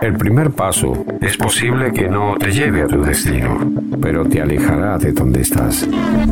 [0.00, 3.58] El primer paso es posible que no te lleve a tu destino,
[4.00, 5.86] pero te alejará de donde estás.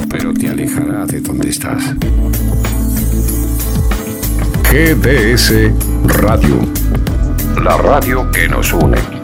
[0.09, 1.95] Pero te alejará de donde estás.
[4.71, 5.53] GDS
[6.04, 6.56] Radio.
[7.62, 9.18] La radio que nos une.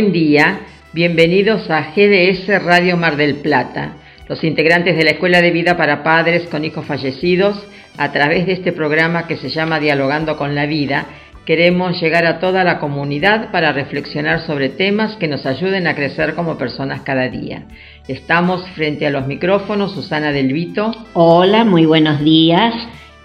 [0.00, 0.60] Buen día,
[0.94, 3.96] bienvenidos a GDS Radio Mar del Plata,
[4.30, 7.62] los integrantes de la Escuela de Vida para Padres con Hijos Fallecidos,
[7.98, 11.04] a través de este programa que se llama Dialogando con la Vida,
[11.44, 16.34] queremos llegar a toda la comunidad para reflexionar sobre temas que nos ayuden a crecer
[16.34, 17.64] como personas cada día.
[18.08, 20.92] Estamos frente a los micrófonos, Susana Del Vito.
[21.12, 22.72] Hola, muy buenos días.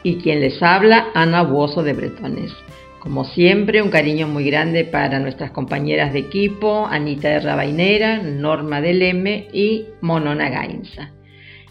[0.04, 2.52] Y quien les habla, Ana Buoso de Bretones.
[3.06, 8.82] Como siempre, un cariño muy grande para nuestras compañeras de equipo, Anita de Rabainera, Norma
[8.82, 11.12] del M y Monona Gainza.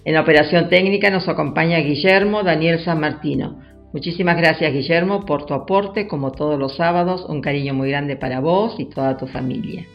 [0.04, 3.60] En la operación técnica nos acompaña Guillermo Daniel San Martino.
[3.92, 8.38] Muchísimas gracias Guillermo por tu aporte, como todos los sábados, un cariño muy grande para
[8.38, 9.86] vos y toda tu familia.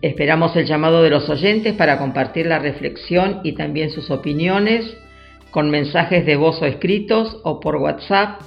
[0.00, 4.96] esperamos el llamado de los oyentes para compartir la reflexión y también sus opiniones
[5.50, 8.42] con mensajes de voz o escritos o por WhatsApp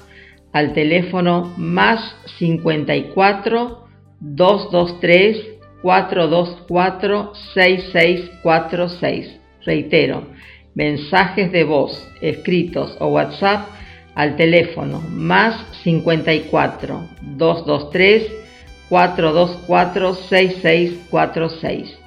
[0.53, 3.87] al teléfono más 54
[4.19, 9.39] 223 424 6646.
[9.65, 10.27] Reitero,
[10.75, 13.67] mensajes de voz, escritos o WhatsApp
[14.15, 18.31] al teléfono más 54 223
[18.89, 22.02] 424 6646.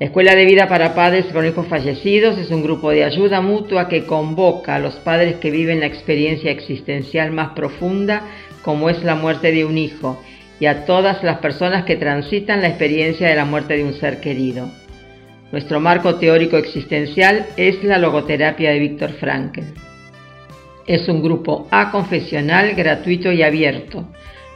[0.00, 3.88] La Escuela de Vida para Padres con Hijos Fallecidos es un grupo de ayuda mutua
[3.88, 8.22] que convoca a los padres que viven la experiencia existencial más profunda,
[8.64, 10.20] como es la muerte de un hijo,
[10.58, 14.20] y a todas las personas que transitan la experiencia de la muerte de un ser
[14.20, 14.68] querido.
[15.52, 19.60] Nuestro marco teórico existencial es la logoterapia de Víctor Frankl.
[20.88, 24.08] Es un grupo aconfesional, gratuito y abierto.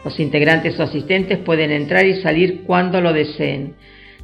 [0.04, 3.76] Los integrantes o asistentes pueden entrar y salir cuando lo deseen.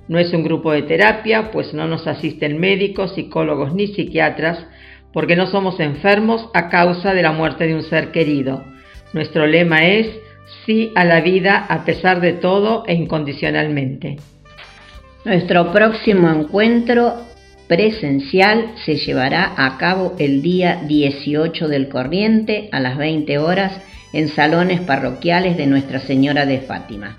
[0.08, 4.66] No es un grupo de terapia, pues no nos asisten médicos, psicólogos ni psiquiatras,
[5.12, 8.64] porque no somos enfermos a causa de la muerte de un ser querido.
[9.12, 10.08] Nuestro lema es
[10.66, 14.16] sí a la vida a pesar de todo e incondicionalmente.
[15.24, 17.14] Nuestro próximo encuentro
[17.66, 23.80] presencial se llevará a cabo el día 18 del corriente a las 20 horas
[24.12, 27.16] en salones parroquiales de Nuestra Señora de Fátima.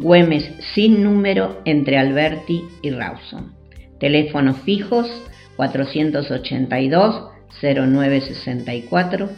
[0.00, 3.54] Güemes sin número entre Alberti y Rawson.
[3.98, 5.10] Teléfonos fijos
[5.56, 9.28] 482 0964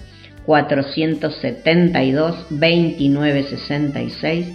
[0.44, 4.48] 472 2966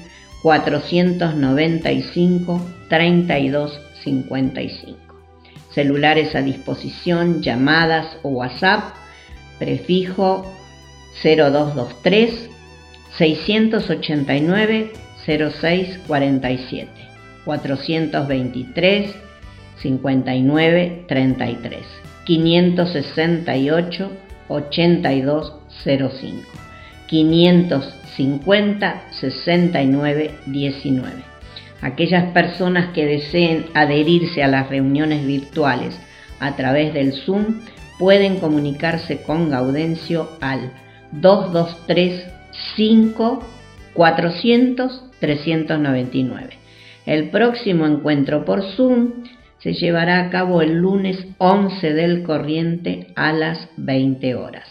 [0.43, 4.99] 495 3255.
[5.71, 8.93] Celulares a disposición, llamadas o WhatsApp,
[9.57, 10.45] prefijo
[11.23, 12.51] 0223
[13.17, 16.87] 689 0647
[17.45, 19.15] 423
[19.81, 21.85] 59 33
[22.25, 24.11] 568
[24.47, 26.47] 8205
[27.07, 31.35] 550 69 19
[31.81, 35.99] Aquellas personas que deseen adherirse a las reuniones virtuales
[36.39, 37.61] a través del Zoom
[37.99, 40.71] pueden comunicarse con Gaudencio al
[41.11, 42.25] 223
[42.75, 43.43] 5
[43.93, 46.53] 400 399.
[47.05, 49.23] El próximo encuentro por Zoom
[49.59, 54.69] se llevará a cabo el lunes 11 del corriente a las 20 horas.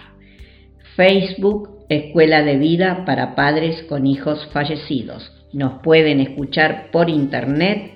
[0.95, 7.94] Facebook Escuela de Vida para Padres con Hijos Fallecidos nos pueden escuchar por internet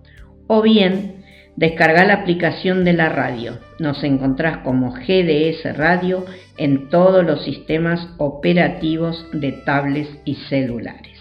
[0.47, 1.24] o bien
[1.56, 3.59] Descarga la aplicación de la radio.
[3.77, 6.25] Nos encontrás como GDS Radio
[6.57, 11.12] en todos los sistemas operativos de tablets y celulares.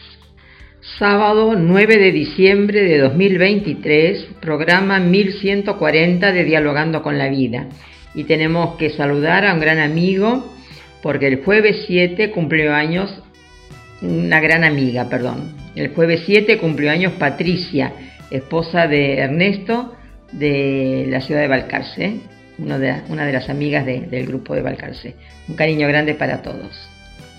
[0.99, 7.69] Sábado 9 de diciembre de 2023, programa 1140 de Dialogando con la Vida.
[8.17, 10.45] Y tenemos que saludar a un gran amigo,
[11.01, 13.17] porque el jueves 7 cumplió años,
[14.01, 15.55] una gran amiga, perdón.
[15.77, 17.93] El jueves 7 cumplió años Patricia,
[18.33, 19.95] esposa de Ernesto,
[20.33, 22.17] de la ciudad de Balcarce,
[22.59, 25.15] una de las amigas del grupo de Balcarce.
[25.47, 26.92] Un cariño grande para todos.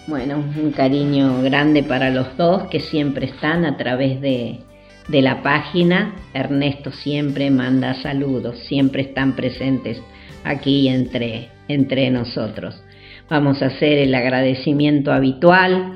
[0.06, 4.60] Bueno, un cariño grande para los dos que siempre están a través de,
[5.08, 6.16] de la página.
[6.34, 10.02] Ernesto siempre manda saludos, siempre están presentes
[10.44, 12.84] aquí entre, entre nosotros.
[13.30, 15.94] Vamos a hacer el agradecimiento habitual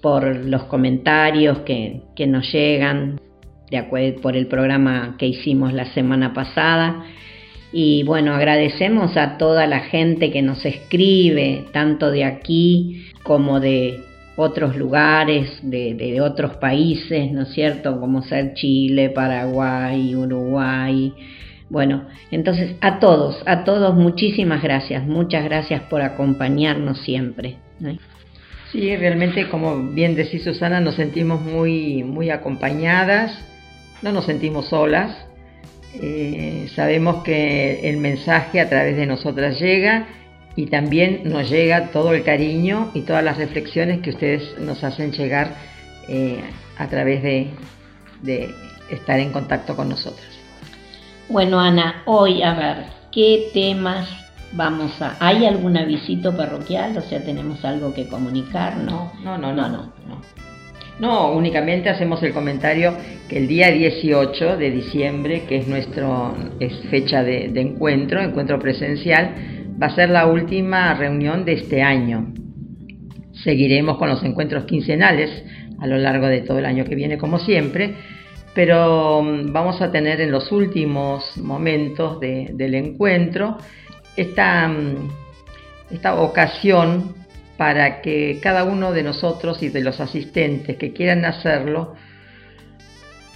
[0.00, 3.20] por los comentarios que, que nos llegan
[4.22, 7.04] por el programa que hicimos la semana pasada.
[7.72, 14.00] Y bueno, agradecemos a toda la gente que nos escribe, tanto de aquí como de
[14.36, 17.98] otros lugares, de, otros países, ¿no es cierto?
[17.98, 21.14] Como ser Chile, Paraguay, Uruguay.
[21.70, 27.56] Bueno, entonces a todos, a todos muchísimas gracias, muchas gracias por acompañarnos siempre.
[28.70, 33.32] Sí, realmente como bien decís Susana, nos sentimos muy, muy acompañadas
[34.02, 35.16] no nos sentimos solas,
[36.00, 40.06] eh, sabemos que el mensaje a través de nosotras llega
[40.56, 45.12] y también nos llega todo el cariño y todas las reflexiones que ustedes nos hacen
[45.12, 45.54] llegar
[46.08, 46.40] eh,
[46.78, 47.50] a través de,
[48.22, 48.54] de
[48.90, 50.28] estar en contacto con nosotras.
[51.28, 52.76] Bueno, Ana, hoy a ver,
[53.10, 54.08] ¿qué temas
[54.52, 55.16] vamos a...
[55.20, 56.96] ¿Hay algún avisito parroquial?
[56.96, 58.76] O sea, ¿tenemos algo que comunicar?
[58.76, 59.68] No, no, no, no, no.
[59.68, 59.92] no.
[60.08, 60.51] No,
[61.00, 62.94] únicamente hacemos el comentario
[63.28, 66.32] que el día 18 de diciembre, que es nuestra
[66.90, 69.34] fecha de, encuentro, encuentro presencial,
[69.82, 72.32] va a ser la última reunión de este año.
[73.42, 75.30] Seguiremos con los encuentros quincenales
[75.80, 77.94] a lo largo de todo el año que viene, como siempre,
[78.54, 83.56] pero mm, vamos a tener en los últimos momentos del encuentro
[84.16, 85.10] esta, mm,
[85.90, 87.21] esta ocasión
[87.62, 91.94] para que cada uno de nosotros y de los asistentes que quieran hacerlo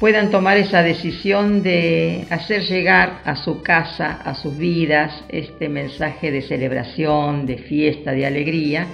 [0.00, 6.32] puedan tomar esa decisión de hacer llegar a su casa, a sus vidas, este mensaje
[6.32, 8.88] de celebración, de fiesta, de alegría,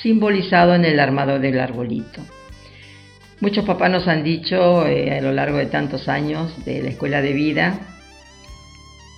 [0.00, 2.22] simbolizado en el armado del arbolito.
[3.40, 7.20] Muchos papás nos han dicho eh, a lo largo de tantos años de la escuela
[7.20, 7.80] de vida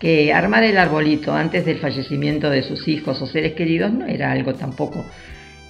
[0.00, 4.32] que armar el arbolito antes del fallecimiento de sus hijos o seres queridos no era
[4.32, 5.04] algo tampoco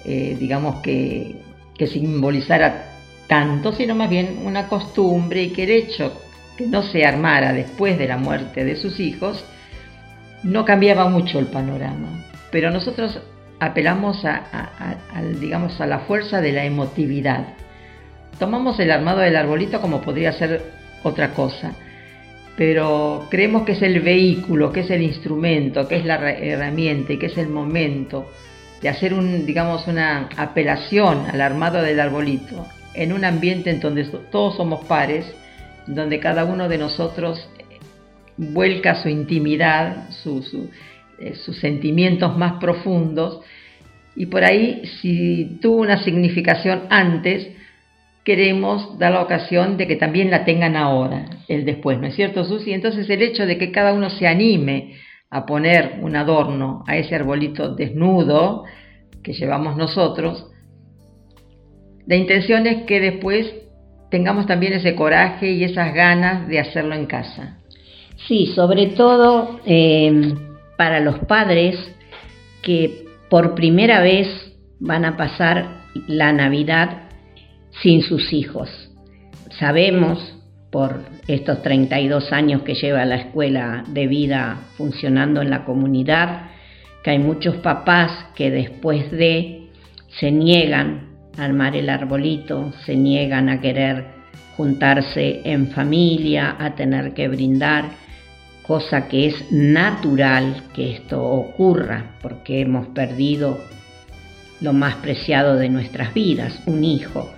[0.05, 1.35] eh, digamos, que,
[1.77, 2.91] que simbolizara
[3.27, 6.21] tanto, sino más bien una costumbre y que el hecho
[6.57, 9.45] que no se armara después de la muerte de sus hijos
[10.43, 12.25] no cambiaba mucho el panorama.
[12.51, 13.21] Pero nosotros
[13.59, 14.97] apelamos a,
[15.39, 17.53] digamos, a la fuerza de la emotividad.
[18.39, 20.63] Tomamos el armado del arbolito como podría ser
[21.03, 21.73] otra cosa,
[22.57, 27.17] pero creemos que es el vehículo, que es el instrumento, que es la herramienta y
[27.17, 28.31] que es el momento
[28.81, 34.03] de hacer un, digamos, una apelación al armado del arbolito en un ambiente en donde
[34.31, 35.25] todos somos pares,
[35.87, 37.47] donde cada uno de nosotros
[38.37, 43.41] vuelca su intimidad, eh, sus sentimientos más profundos,
[44.15, 47.47] y por ahí, si tuvo una significación antes,
[48.23, 52.43] queremos dar la ocasión de que también la tengan ahora, el después, ¿no es cierto,
[52.43, 52.73] Susi?
[52.73, 54.95] Entonces el hecho de que cada uno se anime
[55.31, 58.65] a poner un adorno a ese arbolito desnudo
[59.23, 60.45] que llevamos nosotros,
[62.05, 63.51] la intención es que después
[64.09, 67.57] tengamos también ese coraje y esas ganas de hacerlo en casa.
[68.27, 70.35] Sí, sobre todo em,
[70.77, 71.77] para los padres
[72.61, 74.27] que por primera vez
[74.79, 77.03] van a pasar la Navidad
[77.81, 78.69] sin sus hijos.
[79.57, 80.40] Sabemos
[80.71, 86.49] por estos 32 años que lleva la escuela de vida funcionando en la comunidad,
[87.03, 89.67] que hay muchos papás que después de
[90.19, 94.05] se niegan a armar el arbolito, se niegan a querer
[94.55, 97.85] juntarse en familia, a tener que brindar,
[98.65, 103.59] cosa que es natural que esto ocurra, porque hemos perdido
[104.61, 107.29] lo más preciado de nuestras vidas, un hijo.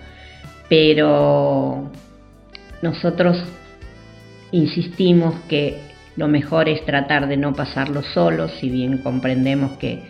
[0.68, 1.92] Pero
[2.84, 3.42] nosotros
[4.52, 5.80] insistimos que
[6.18, 10.04] lo mejor es tratar de no pasarlo solos, si bien comprendemos que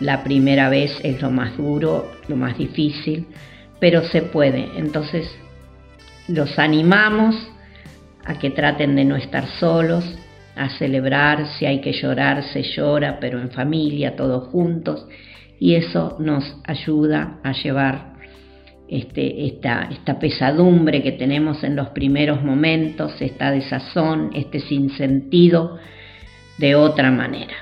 [0.00, 3.26] la primera vez es lo más duro, lo más difícil,
[3.78, 4.68] pero se puede.
[4.76, 5.30] Entonces
[6.26, 7.36] los animamos
[8.24, 10.04] a que traten de no estar solos,
[10.56, 15.06] a celebrar, si hay que llorar, se llora, pero en familia, todos juntos,
[15.60, 18.15] y eso nos ayuda a llevar
[18.88, 25.78] este, esta, pesadumbre que tenemos en los primeros momentos, esta desazón, este sinsentido,
[26.58, 27.54] de otra manera.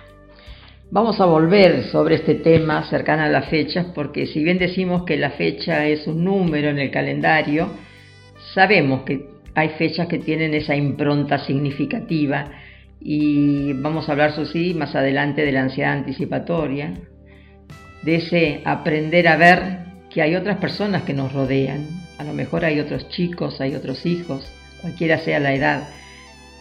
[0.90, 5.16] Vamos a volver sobre este tema cercano a las fechas, porque si bien decimos que
[5.16, 7.68] la fecha es un número en el calendario,
[8.54, 12.50] sabemos que hay fechas que tienen esa impronta significativa
[13.00, 16.94] y vamos a hablar, sí, más adelante de la ansiedad anticipatoria,
[18.02, 19.83] de ese aprender a ver
[20.14, 24.06] que hay otras personas que nos rodean, a lo mejor hay otros chicos, hay otros
[24.06, 24.46] hijos,
[24.80, 25.88] cualquiera sea la edad,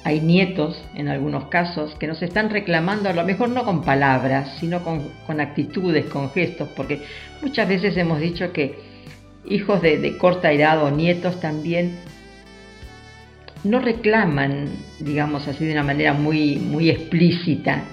[0.03, 4.57] hay nietos en algunos casos que nos están reclamando, a lo mejor no con palabras,
[4.59, 7.03] sino con, actitudes, con gestos, porque
[7.43, 8.73] muchas veces hemos dicho que
[9.45, 11.95] hijos de, de corta edad o nietos también
[13.63, 14.69] no reclaman,
[14.99, 17.83] digamos así, de una manera muy, muy explícita,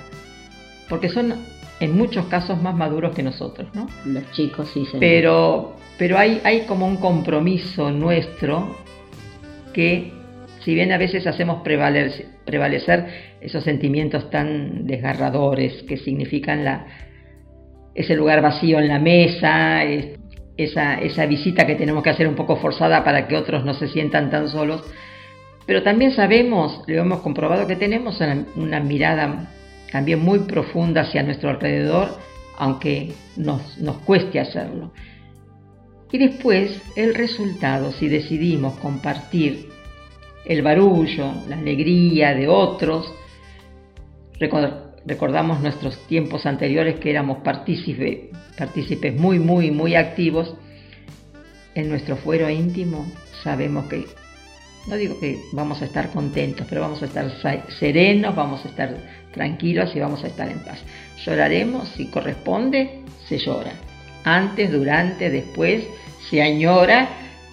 [0.88, 1.34] porque son
[1.80, 3.88] en muchos casos más maduros que nosotros, ¿no?
[4.04, 8.76] Los chicos sí, se Pero, pero hay, hay como un compromiso nuestro
[9.72, 10.12] que,
[10.62, 13.06] si bien a veces hacemos prevalecer, prevalecer
[13.40, 16.86] esos sentimientos tan desgarradores que significan la,
[17.94, 19.82] ese lugar vacío en la mesa,
[20.56, 23.88] esa, esa visita que tenemos que hacer un poco forzada para que otros no se
[23.88, 24.84] sientan tan solos,
[25.66, 28.20] pero también sabemos, lo hemos comprobado, que tenemos
[28.56, 29.50] una, mirada
[29.92, 32.08] también muy profunda hacia nuestro alrededor,
[32.56, 34.92] aunque nos, nos cueste hacerlo.
[36.12, 39.68] Y después el resultado, si decidimos compartir
[40.44, 43.12] el barullo, la alegría de otros,
[45.06, 50.54] recordamos nuestros tiempos anteriores que éramos partícipes, partícipes muy, muy, muy activos,
[51.74, 53.06] en nuestro fuero íntimo
[53.42, 54.06] sabemos que
[54.86, 57.30] no digo que vamos a estar contentos, pero vamos a estar
[57.78, 58.96] serenos, vamos a estar
[59.32, 60.78] tranquilos y vamos a estar en paz.
[61.24, 63.72] Lloraremos, si corresponde, se llora.
[64.24, 65.84] Antes, durante, después,
[66.28, 67.08] se añora,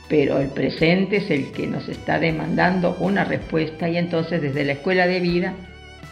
[0.07, 4.73] pero el presente es el que nos está demandando una respuesta y entonces desde la
[4.73, 5.53] escuela de vida,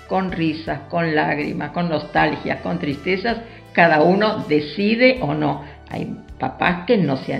[0.08, 3.38] con risas, con lágrimas, con nostalgias, con tristezas,
[3.74, 5.64] cada uno decide o no.
[5.90, 7.40] Hay papás que no se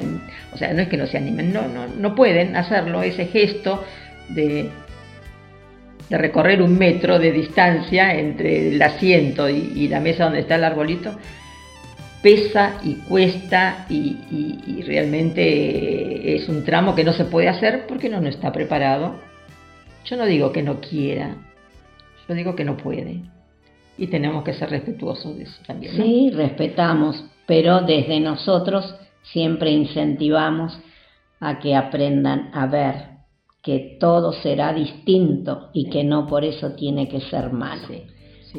[0.54, 3.84] o sea, no es que no se animen, no, no, no pueden hacerlo, ese gesto
[4.30, 4.70] de,
[6.10, 10.64] de recorrer un metro de distancia entre el asiento y, la mesa donde está el
[10.64, 11.18] arbolito,
[12.22, 18.26] pesa y cuesta y, realmente es un tramo que no se puede hacer porque no
[18.28, 19.20] está preparado.
[20.06, 21.36] Yo no digo que no quiera,
[22.28, 23.22] yo digo que no puede.
[23.98, 25.96] Y tenemos que ser respetuosos de eso también.
[25.96, 30.80] Sí, respetamos, pero desde nosotros siempre incentivamos
[31.40, 33.16] a que aprendan a ver
[33.62, 37.88] que todo será distinto y que no por eso tiene que ser malo.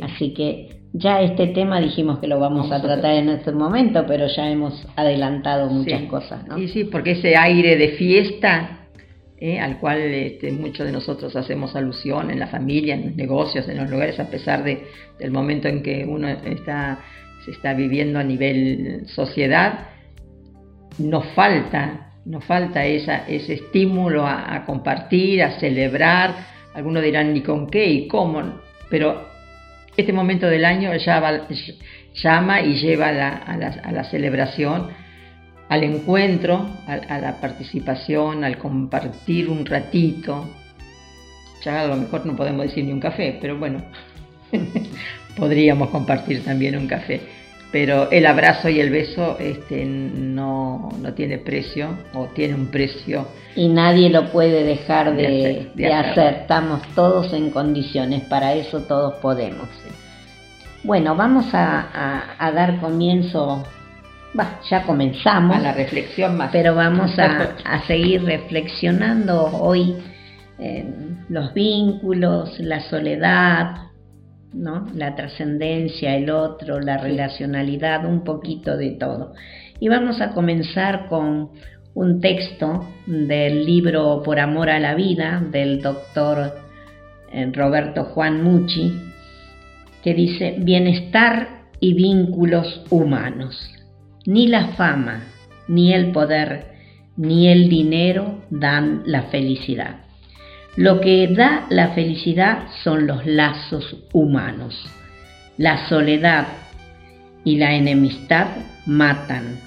[0.03, 4.27] Así que ya este tema dijimos que lo vamos, a tratar en este momento, pero
[4.27, 6.47] ya hemos adelantado muchas cosas.
[6.47, 6.59] ¿no?
[6.59, 8.89] Y sí, porque ese aire de fiesta
[9.39, 9.61] ¿eh?
[9.61, 13.79] al cual este, muchos de nosotros hacemos alusión en la familia, en los negocios, en
[13.79, 14.85] los lugares, a pesar de,
[15.19, 16.99] del momento en que uno está
[17.47, 19.87] se está viviendo a nivel sociedad,
[20.99, 26.35] nos falta, nos falta esa, ese estímulo a, compartir, a celebrar.
[26.75, 28.43] Algunos dirán ni con qué y cómo,
[28.91, 29.29] pero
[29.97, 31.47] este momento del año ya
[32.15, 34.89] llama y lleva a la, a la, celebración,
[35.69, 40.51] al encuentro, a, la participación, al compartir un ratito.
[41.65, 43.83] Ya a lo mejor no podemos decir ni un café, pero bueno,
[45.37, 47.36] podríamos compartir también un café.
[47.77, 53.29] Pero el abrazo y el beso este, no, no tiene precio o tiene un precio.
[53.55, 59.69] Y nadie lo puede dejar de, hacer, Estamos todos en condiciones, para eso todos podemos.
[60.85, 63.63] Bueno, vamos a, dar comienzo,
[64.71, 65.59] ya comenzamos.
[65.59, 66.49] A la reflexión más.
[66.53, 69.97] Pero vamos a, a seguir reflexionando hoy
[70.59, 73.87] en los vínculos, la soledad,
[74.57, 74.87] ¿no?
[74.95, 79.35] La trascendencia, el otro, la relacionalidad, un poquito de todo.
[79.79, 81.51] Y vamos a comenzar con
[81.95, 86.53] un texto del libro Por Amor a la Vida del doctor
[87.33, 88.99] eh, Roberto Juan Mucci,
[90.03, 93.73] que dice, bienestar y vínculos humanos.
[94.25, 95.25] Ni la fama,
[95.69, 96.67] ni el poder,
[97.17, 100.06] ni el dinero dan la felicidad.
[100.77, 104.87] Lo que da la felicidad son los lazos humanos.
[105.57, 106.49] La soledad
[107.45, 108.49] y la enemistad
[108.85, 109.59] matan,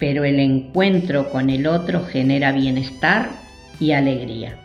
[0.00, 3.30] pero el encuentro con el otro genera bienestar
[3.78, 4.56] y alegría.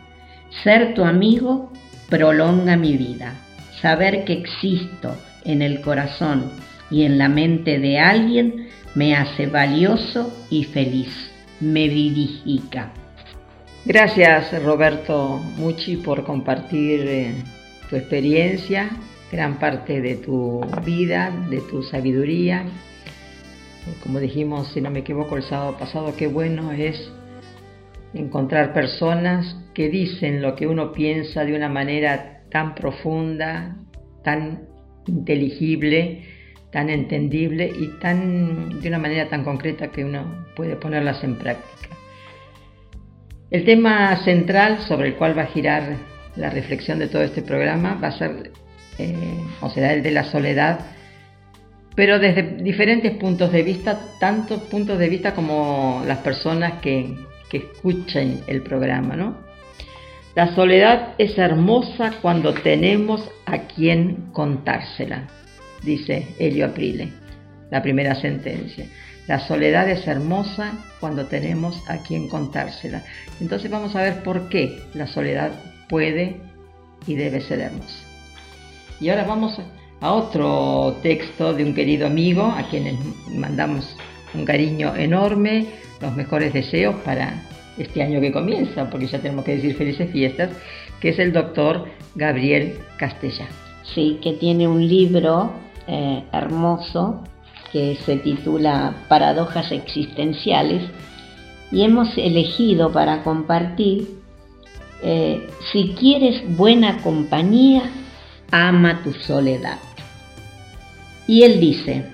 [0.63, 1.71] Ser tu amigo
[2.09, 3.35] prolonga mi vida.
[3.81, 6.51] saber que existo en el corazón
[6.91, 12.91] y en la mente de alguien me hace valioso y feliz, me vivifica.
[13.83, 17.33] Gracias Roberto Muchi por compartir eh,
[17.89, 18.91] tu experiencia,
[19.31, 22.61] gran parte de tu vida, de tu sabiduría.
[22.61, 27.11] Eh, como dijimos, si no me equivoco, el sábado pasado, qué bueno es
[28.13, 33.77] encontrar personas que dicen lo que uno piensa de una manera tan profunda,
[34.23, 34.67] tan
[35.07, 36.23] inteligible,
[36.71, 42.00] tan entendible y tan de una manera tan concreta que uno puede ponerlas en práctica.
[43.51, 45.97] El tema central sobre el cual va a girar
[46.37, 48.51] la reflexión de todo este programa va a ser,
[48.97, 49.13] eh,
[49.59, 50.79] o será el de la soledad,
[51.93, 57.13] pero desde diferentes puntos de vista, tantos puntos de vista como las personas que,
[57.49, 59.35] que escuchen el programa, ¿no?
[60.33, 65.27] La soledad es hermosa cuando tenemos a quien contársela,
[65.83, 67.09] dice Helio Aprile,
[67.69, 68.85] la primera sentencia.
[69.27, 73.03] La soledad es hermosa cuando tenemos a quien contársela.
[73.39, 75.51] Entonces vamos a ver por qué la soledad
[75.89, 76.37] puede
[77.07, 78.03] y debe ser hermosa.
[78.99, 79.59] Y ahora vamos
[79.99, 82.97] a otro texto de un querido amigo a quien
[83.35, 83.95] mandamos
[84.33, 85.67] un cariño enorme,
[86.01, 87.43] los mejores deseos para
[87.77, 90.49] este año que comienza, porque ya tenemos que decir felices fiestas,
[90.99, 91.85] que es el doctor
[92.15, 93.47] Gabriel Castellán.
[93.93, 95.51] Sí, que tiene un libro
[95.87, 97.23] eh, hermoso
[97.71, 100.83] que se titula Paradojas existenciales
[101.71, 104.07] y hemos elegido para compartir,
[105.03, 107.83] eh, si quieres buena compañía,
[108.51, 109.77] ama tu soledad.
[111.27, 112.05] Y él dice,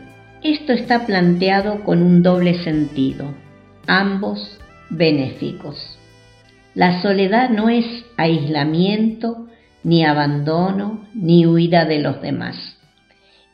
[0.44, 3.34] esto está planteado con un doble sentido,
[3.88, 4.60] ambos
[4.90, 5.98] benéficos.
[6.76, 7.86] La soledad no es
[8.18, 9.48] aislamiento,
[9.84, 12.77] ni abandono, ni huida de los demás.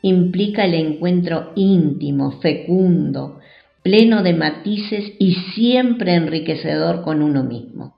[0.03, 3.39] Implica el encuentro íntimo, fecundo,
[3.81, 7.97] pleno de matices y siempre enriquecedor con uno mismo.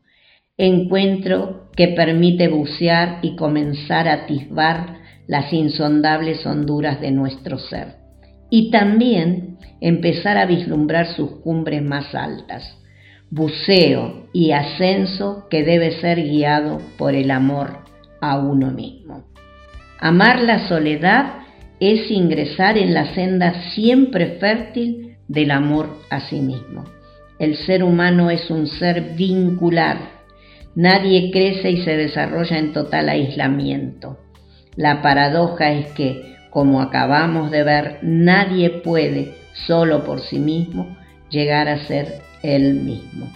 [0.57, 7.97] Encuentro que permite bucear y comenzar a atisbar las insondables honduras de nuestro ser.
[8.49, 12.63] Y también empezar a vislumbrar sus cumbres más altas
[13.29, 17.79] buceo y ascenso que debe ser guiado por el amor
[18.21, 19.25] a uno mismo.
[19.99, 21.44] Amar la soledad
[21.79, 26.85] es ingresar en la senda siempre fértil del amor a sí mismo.
[27.39, 29.97] El ser humano es un ser vincular.
[30.75, 34.19] Nadie crece y se desarrolla en total aislamiento.
[34.75, 39.33] La paradoja es que, como acabamos de ver, nadie puede,
[39.67, 40.97] solo por sí mismo,
[41.29, 43.27] llegar a ser él mismo.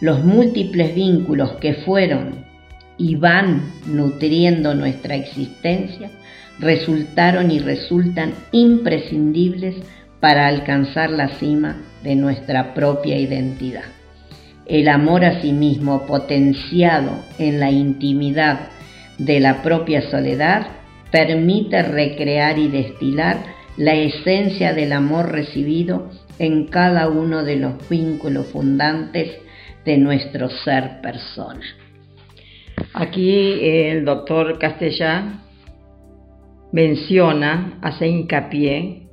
[0.00, 2.44] Los múltiples vínculos que fueron
[2.98, 6.10] y van nutriendo nuestra existencia
[6.58, 9.76] resultaron y resultan imprescindibles
[10.20, 13.84] para alcanzar la cima de nuestra propia identidad.
[14.66, 18.68] El amor a sí mismo potenciado en la intimidad
[19.18, 20.66] de la propia soledad
[21.10, 23.36] permite recrear y destilar
[23.76, 29.30] la esencia del amor recibido en cada uno de los vínculos fundantes
[29.84, 31.60] de nuestro ser persona.
[32.94, 35.43] Aquí el doctor Castellá
[36.74, 39.06] menciona, hace hincapié,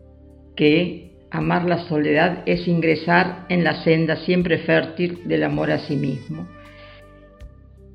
[0.55, 5.95] que amar la soledad es ingresar en la senda siempre fértil del amor a sí
[5.95, 6.47] mismo.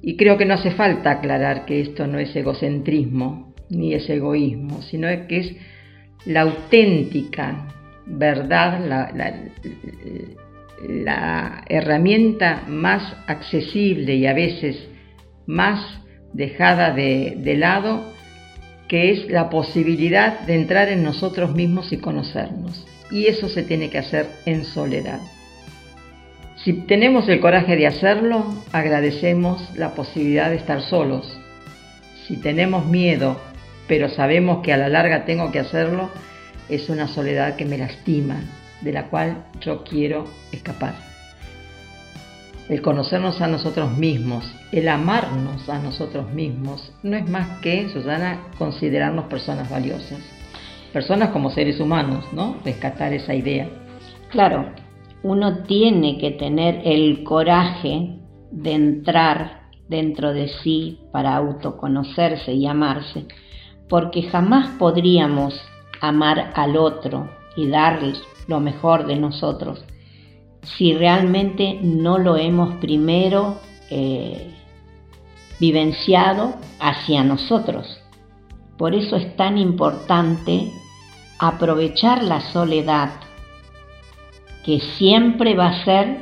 [0.02, 4.82] Y creo que no hace falta aclarar que esto no es egocentrismo ni es egoísmo,
[4.82, 5.56] sino que es
[6.26, 7.66] la auténtica
[8.06, 8.86] verdad,
[10.78, 14.88] la, herramienta más accesible y a veces
[15.46, 15.80] más
[16.32, 18.15] dejada de, de lado,
[18.88, 22.86] que es la posibilidad de entrar en nosotros mismos y conocernos.
[23.10, 25.20] Y eso se tiene que hacer en soledad.
[26.56, 31.38] Si tenemos el coraje de hacerlo, agradecemos la posibilidad de estar solos.
[32.26, 33.40] Si tenemos miedo,
[33.86, 36.10] pero sabemos que a la larga tengo que hacerlo,
[36.68, 38.40] es una soledad que me lastima,
[38.80, 41.05] de la cual yo quiero escapar.
[42.68, 48.40] El conocernos a nosotros mismos, el amarnos a nosotros mismos, no es más que, Susana,
[48.58, 50.18] considerarnos personas valiosas.
[50.92, 52.56] Personas como seres humanos, ¿no?
[52.64, 53.68] Rescatar esa idea.
[54.30, 54.66] Claro,
[55.22, 58.18] uno tiene que tener el coraje
[58.50, 63.26] de entrar dentro de sí para autoconocerse y amarse,
[63.88, 65.54] porque jamás podríamos
[66.00, 68.14] amar al otro y darle
[68.48, 69.84] lo mejor de nosotros
[70.76, 74.52] si realmente no lo hemos primero eh,
[75.58, 78.00] vivenciado hacia nosotros.
[78.76, 80.70] Por eso es tan importante
[81.38, 83.10] aprovechar la soledad,
[84.64, 86.20] que siempre va a ser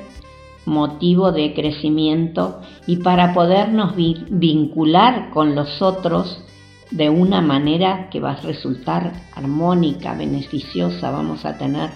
[0.66, 6.44] motivo de crecimiento y para podernos vincular con los otros
[6.90, 11.90] de una manera que va a resultar armónica, beneficiosa, vamos a tener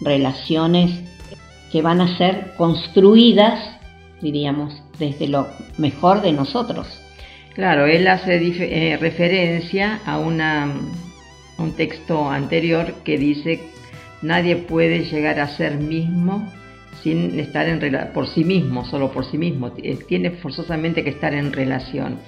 [0.00, 1.09] relaciones
[1.70, 3.76] que van a ser construidas,
[4.20, 6.86] diríamos, desde lo mejor de nosotros.
[7.54, 10.72] Claro, él hace eh, referencia a una,
[11.58, 13.60] un texto anterior que dice,
[14.22, 16.50] nadie puede llegar a ser mismo
[17.02, 17.80] sin estar en
[18.12, 22.18] por sí mismo, solo por sí mismo, tiene forzosamente que estar en relación.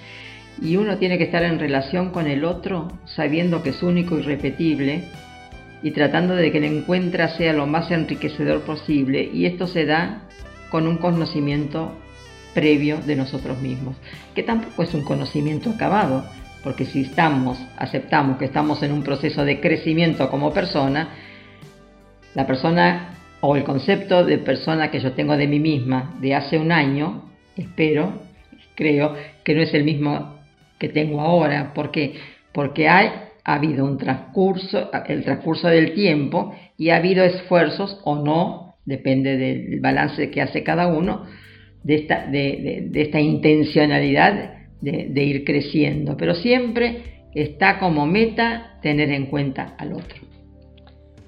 [0.61, 4.23] Y uno tiene que estar en relación con el otro sabiendo que es único y
[4.23, 5.05] repetible
[5.83, 9.29] y tratando de que el encuentro sea lo más enriquecedor posible.
[9.33, 10.23] Y esto se da
[10.71, 11.93] con un conocimiento
[12.55, 13.97] previo de nosotros mismos,
[14.35, 16.25] que tampoco es un conocimiento acabado,
[16.63, 21.09] porque si estamos, aceptamos que estamos en un proceso de crecimiento como persona,
[22.35, 26.59] la persona o el concepto de persona que yo tengo de mí misma de hace
[26.59, 28.23] un año, espero,
[28.75, 29.15] creo
[29.45, 30.37] que no es el mismo
[30.79, 31.75] que tengo ahora.
[31.75, 32.15] ¿Por qué?
[32.53, 33.11] Porque hay,
[33.45, 39.37] ha habido un transcurso, el transcurso del tiempo y ha habido esfuerzos o no, depende
[39.37, 41.25] del balance que hace cada uno,
[41.83, 46.17] de esta, de, esta intencionalidad de ir creciendo.
[46.17, 50.33] Pero siempre está como meta tener en cuenta al otro.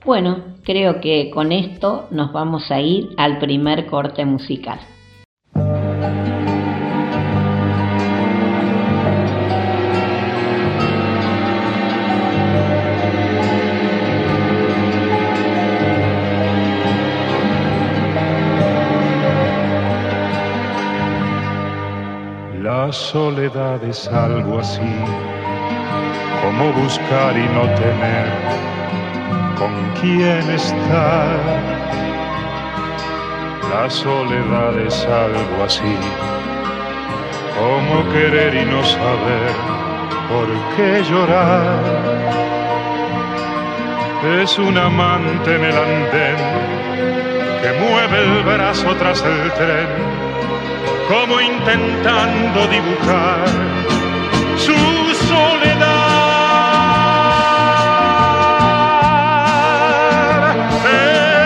[0.04, 4.78] Bueno, creo que con esto nos vamos a ir al primer corte musical.
[22.84, 24.94] La soledad es algo así,
[26.42, 28.28] como buscar y no tener
[29.58, 31.38] con quién estar.
[33.72, 35.96] La soledad es algo así,
[37.58, 39.54] como querer y no saber
[40.28, 41.80] por qué llorar.
[44.42, 46.36] Es un amante en el andén
[47.62, 50.33] que mueve el brazo tras el tren
[51.08, 53.44] como intentando dibujar
[54.56, 54.74] su
[55.28, 56.14] soledad.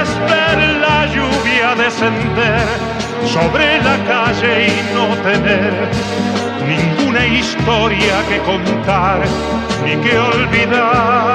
[0.00, 2.66] Es ver la lluvia descender
[3.26, 5.88] sobre la calle y no tener
[6.66, 9.20] ninguna historia que contar
[9.84, 11.34] ni que olvidar.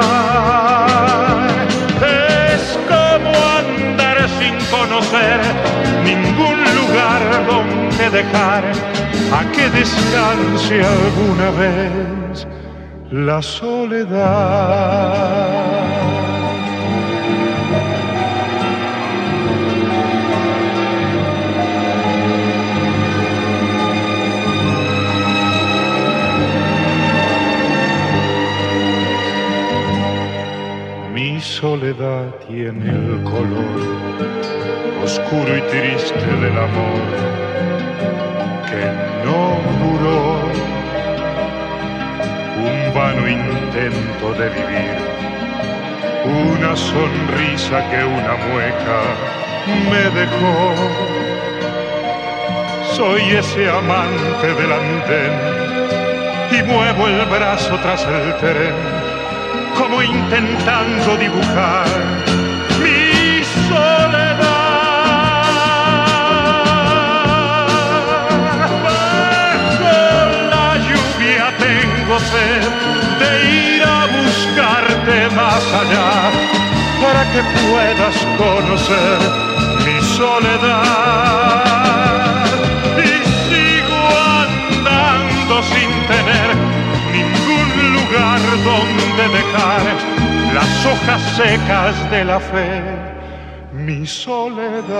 [2.51, 5.39] Es como andar sin conocer
[6.03, 6.52] ningún
[8.03, 8.63] donde dejar
[9.31, 12.47] a que descanse alguna vez
[13.11, 14.73] la soledad.
[31.13, 33.81] Mi soledad tiene el color
[35.03, 37.42] oscuro y triste del amor
[39.25, 40.23] no duró.
[42.69, 44.97] Un vano intento de vivir,
[46.25, 48.99] una sonrisa que una mueca
[49.89, 50.55] me dejó.
[52.95, 55.63] Soy ese amante del andén
[56.51, 58.75] y muevo el brazo tras el tren,
[59.77, 62.32] como intentando dibujar
[72.33, 73.29] de
[73.75, 76.11] ir a buscarte más allá
[77.01, 79.19] para que puedas conocer
[79.85, 81.63] mi soledad.
[82.97, 83.11] Y
[83.49, 84.01] sigo
[84.45, 86.49] andando sin tener
[87.11, 87.67] ningún
[87.97, 89.83] lugar donde dejar
[90.53, 92.81] las hojas secas de la fe,
[93.73, 94.93] mi soledad.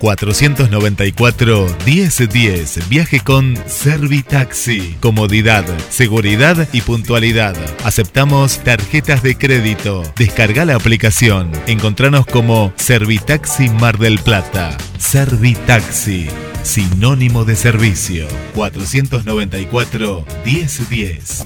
[0.00, 2.88] 494 1010.
[2.88, 4.96] Viaje con Servitaxi.
[4.98, 7.54] Comodidad, seguridad y puntualidad.
[7.84, 10.02] Aceptamos tarjetas de crédito.
[10.16, 11.52] Descarga la aplicación.
[11.66, 14.76] Encontranos como Servitaxi Mar del Plata.
[14.98, 16.28] Servitaxi.
[16.62, 18.26] Sinónimo de servicio.
[18.54, 21.44] 494 1010.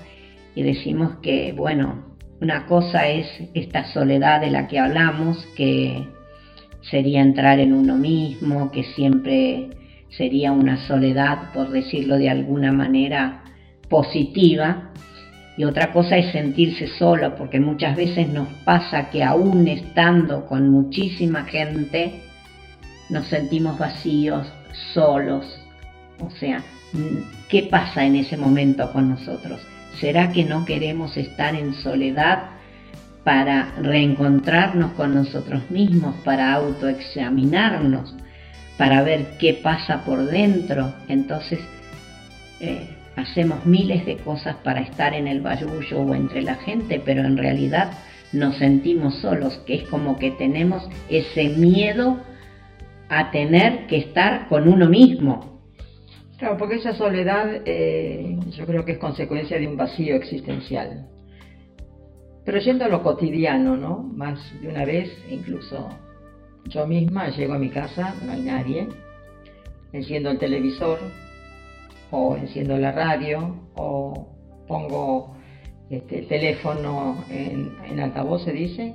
[0.55, 2.05] y decimos que, bueno,
[2.41, 6.07] una cosa es esta soledad de la que hablamos, que
[6.83, 9.69] sería entrar en uno mismo, que siempre
[10.09, 13.45] sería una soledad, por decirlo de alguna manera,
[13.89, 14.91] positiva.
[15.57, 20.71] Y otra cosa es sentirse solo, porque muchas veces nos pasa que aún estando con
[20.71, 22.23] muchísima gente,
[23.11, 24.51] nos sentimos vacíos,
[24.95, 25.60] solos,
[26.21, 26.63] o sea,
[27.49, 29.61] ¿qué pasa en ese momento con nosotros?
[29.99, 32.51] ¿Será que no queremos estar en soledad
[33.25, 38.15] para reencontrarnos con nosotros mismos, para autoexaminarnos,
[38.79, 40.95] para ver qué pasa por dentro?
[41.09, 41.61] Entonces,
[42.61, 47.25] eh, hacemos miles de cosas para estar en el barullo o entre la gente, pero
[47.25, 47.91] en realidad
[48.33, 52.21] nos sentimos solos, que es como que tenemos ese miedo
[53.09, 55.60] a tener que estar con uno mismo,
[56.41, 61.07] Claro, porque esa soledad eh, yo creo que es consecuencia de un vacío existencial.
[62.47, 63.99] Pero yendo a lo cotidiano, ¿no?
[63.99, 65.91] Más de una vez, incluso
[66.65, 68.89] yo misma llego a mi casa, no hay nadie,
[69.93, 70.99] enciendo el televisor,
[72.11, 74.27] o enciendo la radio, o
[74.67, 75.37] pongo
[75.91, 78.95] este, el teléfono en, altavoz, se dice,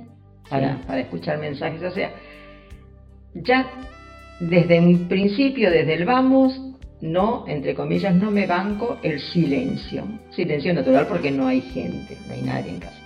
[0.50, 1.80] para, para escuchar mensajes.
[1.80, 2.10] O sea,
[3.34, 3.70] ya
[4.40, 6.65] desde un principio, desde el vamos,
[7.00, 10.04] no, entre comillas, no me banco el silencio.
[10.30, 13.00] Silencio natural porque no hay gente, no hay nadie en casa.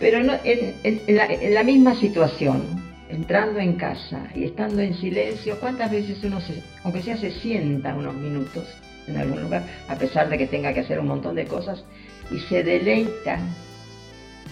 [0.00, 2.62] Pero en, la, misma situación,
[3.10, 7.94] entrando en casa y estando en silencio, ¿cuántas veces uno, se, aunque sea se sienta
[7.94, 8.64] unos minutos
[9.06, 11.84] en algún lugar, a pesar de que tenga que hacer un montón de cosas,
[12.30, 13.38] y se deleita,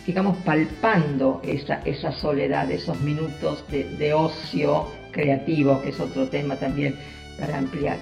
[0.06, 6.96] digamos, palpando esa, esa soledad, esos minutos de ocio creativo, que es otro tema también
[7.38, 7.98] para ampliar.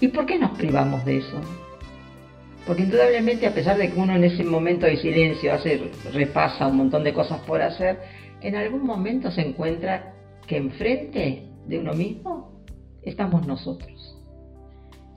[0.00, 1.40] ¿Y por qué nos privamos de eso?
[2.66, 6.76] Porque indudablemente a pesar de que uno en ese momento de silencio hace, repasa un
[6.76, 7.98] montón de cosas por hacer,
[8.40, 10.14] en algún momento se encuentra
[10.46, 12.62] que enfrente de uno mismo
[13.02, 14.16] estamos nosotros.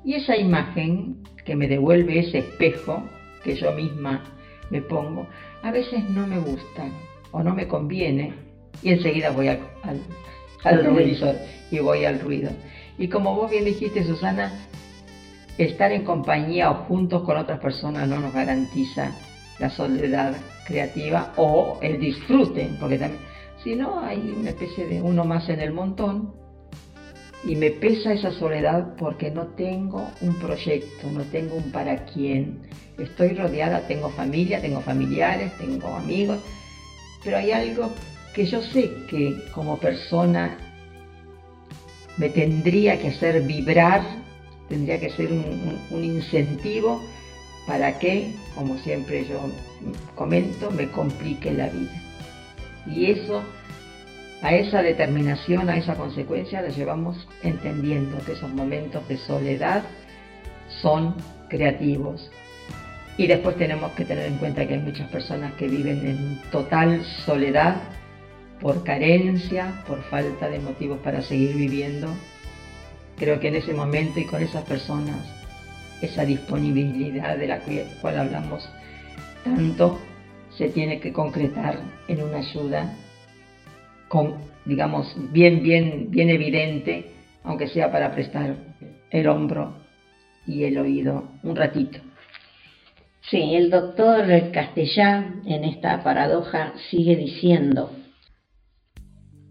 [0.04, 3.04] Y esa imagen que me devuelve ese espejo
[3.44, 4.24] que yo misma
[4.70, 5.28] me pongo,
[5.64, 6.86] a veces no me gusta
[7.32, 8.34] o no me conviene
[8.82, 10.00] y enseguida voy al, al,
[11.70, 12.52] y voy al ruido.
[13.02, 14.52] Y como vos bien dijiste, Susana,
[15.58, 19.12] estar en compañía o juntos con otras personas no nos garantiza
[19.58, 20.36] la soledad
[20.68, 23.24] creativa o el disfrute, porque también,
[23.64, 26.32] si no, hay una especie de uno más en el montón
[27.44, 32.60] y me pesa esa soledad porque no tengo un proyecto, no tengo un para quién.
[33.00, 36.38] Estoy rodeada, tengo familia, tengo familiares, tengo amigos,
[37.24, 37.90] pero hay algo
[38.36, 40.56] que yo sé que como persona
[42.18, 44.02] me tendría que hacer vibrar,
[44.70, 47.02] tendría que ser un, incentivo
[47.68, 49.40] para que, como siempre yo
[50.16, 52.02] comento, me complique la vida.
[52.88, 53.44] Y eso,
[54.42, 59.84] a esa determinación, a esa consecuencia, la llevamos entendiendo que esos momentos de soledad
[60.82, 61.16] son
[61.50, 62.32] creativos.
[63.18, 67.04] Y después tenemos que tener en cuenta que hay muchas personas que viven en total
[67.26, 67.76] soledad
[68.62, 72.08] por carencia, por falta de motivos para seguir viviendo.
[73.18, 75.18] Creo que en ese momento y con esas personas
[76.02, 77.60] esa disponibilidad de la
[78.02, 78.68] cual hablamos
[79.44, 80.00] tanto
[80.58, 82.96] se tiene que concretar en una ayuda
[84.66, 87.12] digamos, bien, bien, bien evidente,
[87.44, 88.56] aunque sea para prestar
[89.10, 89.74] el hombro
[90.46, 92.00] y el oído un ratito.
[93.30, 97.92] Sí, el doctor Castellán en esta paradoja sigue diciendo,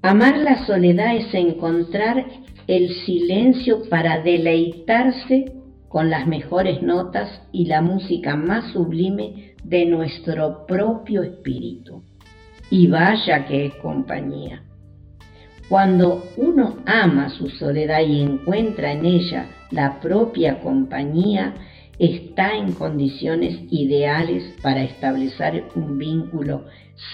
[0.03, 2.25] amar la soledad es encontrar
[2.67, 5.53] el silencio para deleitarse
[5.89, 12.05] con las mejores notas y la música más sublime de nuestro propio espíritu.
[12.71, 14.63] Y vaya que es compañía.
[15.69, 21.55] Cuando uno ama su soledad y encuentra en ella la propia compañía,
[21.99, 26.65] está en condiciones ideales para establecer un vínculo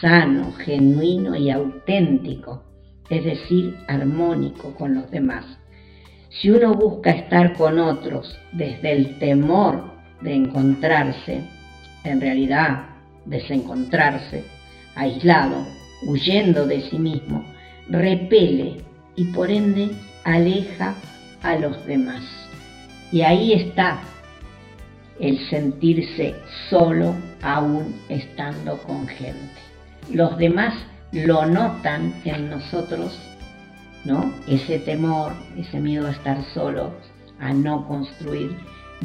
[0.01, 2.63] sano, genuino y auténtico,
[3.11, 5.45] es decir, armónico con los demás.
[6.31, 9.85] Si uno busca estar con otros desde el temor
[10.21, 11.43] de encontrarse,
[12.05, 12.87] en realidad
[13.25, 14.45] desencontrarse,
[14.95, 15.67] aislado,
[16.07, 17.45] huyendo de sí mismo,
[17.89, 18.79] repele
[19.15, 19.91] y por ende
[20.25, 20.95] aleja
[21.43, 22.23] a los demás.
[23.13, 24.01] Y ahí está
[25.21, 26.35] el sentirse
[26.69, 29.61] solo aún estando con gente.
[30.11, 30.75] Los demás
[31.25, 33.19] lo notan en nosotros,
[34.05, 34.33] ¿no?
[34.47, 36.93] Ese temor, ese miedo a estar solo,
[37.39, 38.57] a no construir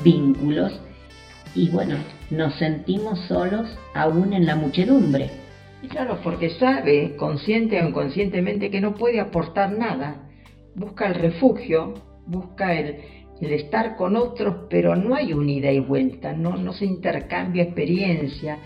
[0.03, 0.79] vínculos.
[1.55, 1.95] Y bueno,
[2.29, 5.29] nos sentimos solos aún en la muchedumbre.
[5.83, 10.29] Y claro, porque sabe, consciente o inconscientemente, que no puede aportar nada.
[10.75, 11.93] Busca el refugio,
[12.27, 12.97] busca el,
[13.41, 18.59] estar con otros, pero no hay un ida y vuelta, no, no se intercambia experiencia.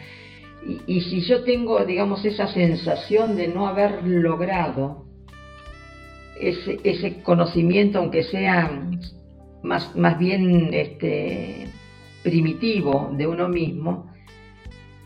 [0.87, 5.05] Y, si yo tengo, digamos, esa sensación de no haber logrado
[6.39, 8.71] ese, ese conocimiento, aunque sea
[9.61, 11.67] más, más bien este,
[12.23, 14.11] primitivo de uno mismo,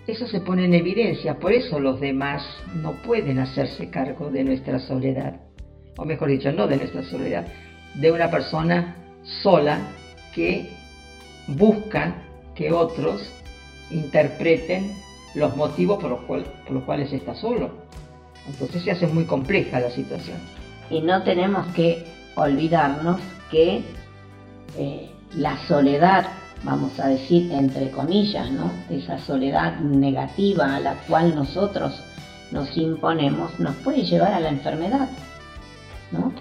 [0.08, 1.38] eso se pone en evidencia.
[1.40, 2.44] Por eso los demás
[2.82, 5.42] no pueden hacerse cargo de nuestra soledad,
[5.98, 7.46] o mejor dicho, no de nuestra soledad,
[7.96, 8.96] de una persona
[9.44, 9.80] sola
[10.34, 10.70] que
[11.48, 12.16] busca
[12.56, 13.22] que otros
[13.92, 14.92] interpreten
[15.36, 16.12] los motivos por
[16.72, 17.72] los, cuales está solo.
[18.48, 20.38] Entonces se hace muy compleja la situación.
[20.90, 23.20] Y no tenemos que olvidarnos
[23.52, 23.84] que
[24.78, 26.28] eh, la soledad,
[26.64, 28.72] vamos a decir entre comillas, ¿no?
[28.90, 32.02] esa soledad negativa a la cual nosotros
[32.52, 35.10] nos imponemos, nos puede llevar a la enfermedad.
[36.12, 36.34] ¿no?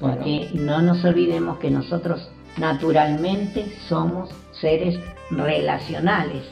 [0.00, 4.98] Porque no nos olvidemos que nosotros naturalmente somos seres
[5.30, 6.44] relacionales.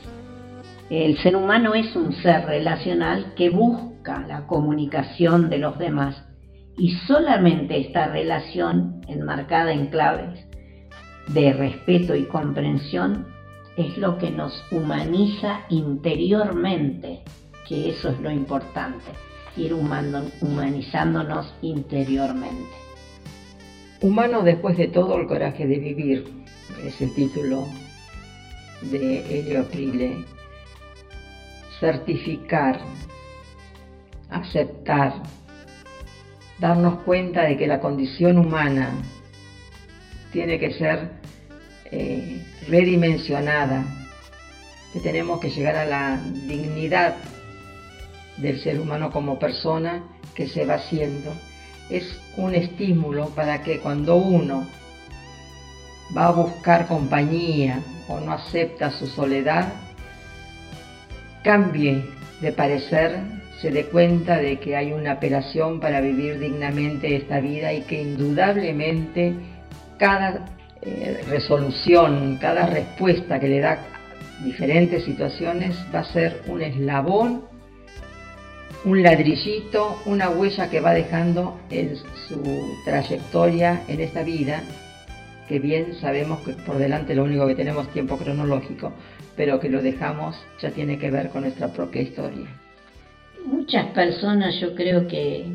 [0.91, 6.25] El ser humano es un ser relacional que busca la comunicación de los demás
[6.77, 10.45] y solamente esta relación enmarcada en claves
[11.29, 13.29] de respeto y comprensión
[13.77, 17.21] es lo que nos humaniza interiormente,
[17.69, 19.13] que eso es lo importante,
[19.57, 22.75] ir humanizándonos interiormente.
[24.01, 26.25] Humano después de todo el coraje de vivir,
[26.85, 27.65] es el título
[28.91, 30.40] de Elio Aprile.
[31.81, 32.79] Certificar,
[34.29, 35.15] aceptar,
[36.59, 38.91] darnos cuenta de que la condición humana
[40.31, 41.11] tiene que ser
[41.91, 43.85] eh, redimensionada,
[44.93, 47.17] que tenemos que llegar a la dignidad
[48.37, 50.03] del ser humano como persona
[50.35, 51.33] que se va haciendo.
[51.89, 54.67] Es un estímulo para que cuando uno
[56.17, 59.73] va a buscar compañía o no acepta su soledad,
[61.43, 62.05] cambie
[62.41, 63.19] de parecer,
[63.61, 68.03] se dé cuenta de que hay una operación para vivir dignamente esta vida y que
[68.03, 69.35] indudablemente
[69.99, 70.47] cada
[70.83, 77.51] eh, resolución, cada respuesta que le da a diferentes situaciones va a ser un eslabón
[78.85, 84.63] un ladrillito, una huella que va dejando en su trayectoria en esta vida,
[85.49, 88.93] que bien sabemos que por delante lo único que tenemos tiempo cronológico,
[89.41, 92.47] pero que lo dejamos ya tiene que ver con nuestra propia historia.
[93.47, 95.47] Muchas personas yo creo que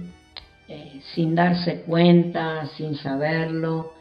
[0.67, 3.93] eh, sin darse cuenta, sin saberlo,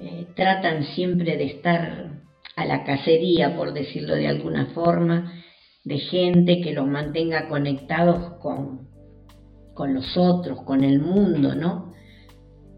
[0.00, 2.12] eh, tratan siempre de estar
[2.54, 5.42] a la cacería, por decirlo de alguna forma,
[5.82, 8.90] de gente que los mantenga conectados con,
[9.74, 11.92] con los otros, con el mundo, ¿no?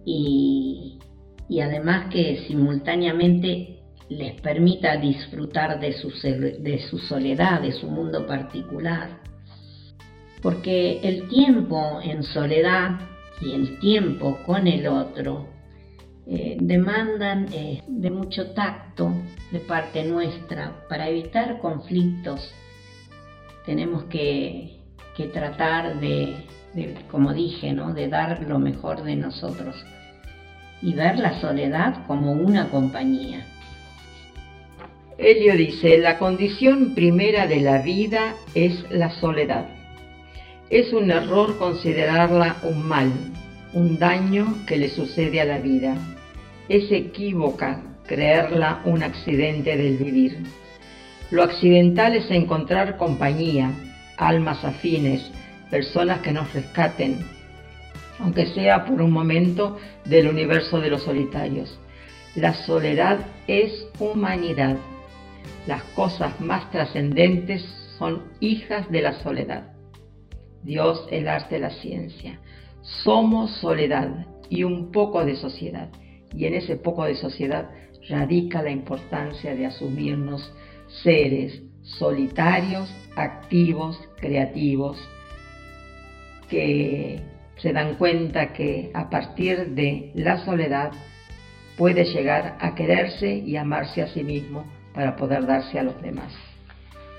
[0.07, 0.99] Y,
[1.47, 3.76] y además que simultáneamente
[4.09, 9.21] les permita disfrutar de su, de su soledad, de su mundo particular.
[10.43, 13.01] Porque el tiempo en soledad
[13.41, 15.49] y el tiempo con el otro
[16.29, 19.13] eh, demandan eh, de mucho tacto
[19.53, 22.53] de parte nuestra para evitar conflictos.
[23.65, 24.73] Tenemos que,
[25.33, 26.37] tratar de,
[27.11, 27.95] como dije, ¿no?
[27.95, 29.75] de dar lo mejor de nosotros
[30.83, 33.47] y ver la soledad como una compañía.
[35.19, 39.67] Elio dice, la condición primera de la vida es la soledad.
[40.69, 43.11] Es un error considerarla un mal,
[43.73, 45.97] un daño que le sucede a la vida.
[46.69, 50.39] Es equívoca creerla un accidente del vivir.
[51.31, 53.73] Lo accidental es encontrar compañía,
[54.19, 55.31] almas afines,
[55.71, 57.19] personas que nos rescaten,
[58.19, 61.79] aunque sea por un momento del universo de los solitarios.
[62.35, 64.77] La soledad es humanidad.
[65.67, 67.65] Las cosas más trascendentes
[67.99, 69.73] son hijas de la soledad.
[70.63, 72.41] Dios, el arte, la ciencia.
[73.05, 75.89] Somos soledad y un poco de sociedad.
[76.35, 77.71] Y en ese poco de sociedad
[78.09, 80.53] radica la importancia de asumirnos
[81.03, 84.99] seres solitarios, activos, creativos,
[86.49, 87.21] que
[87.59, 90.93] se dan cuenta que a partir de la soledad
[91.77, 94.65] puede llegar a quererse y amarse a sí mismo
[94.97, 96.33] para poder darse a los demás.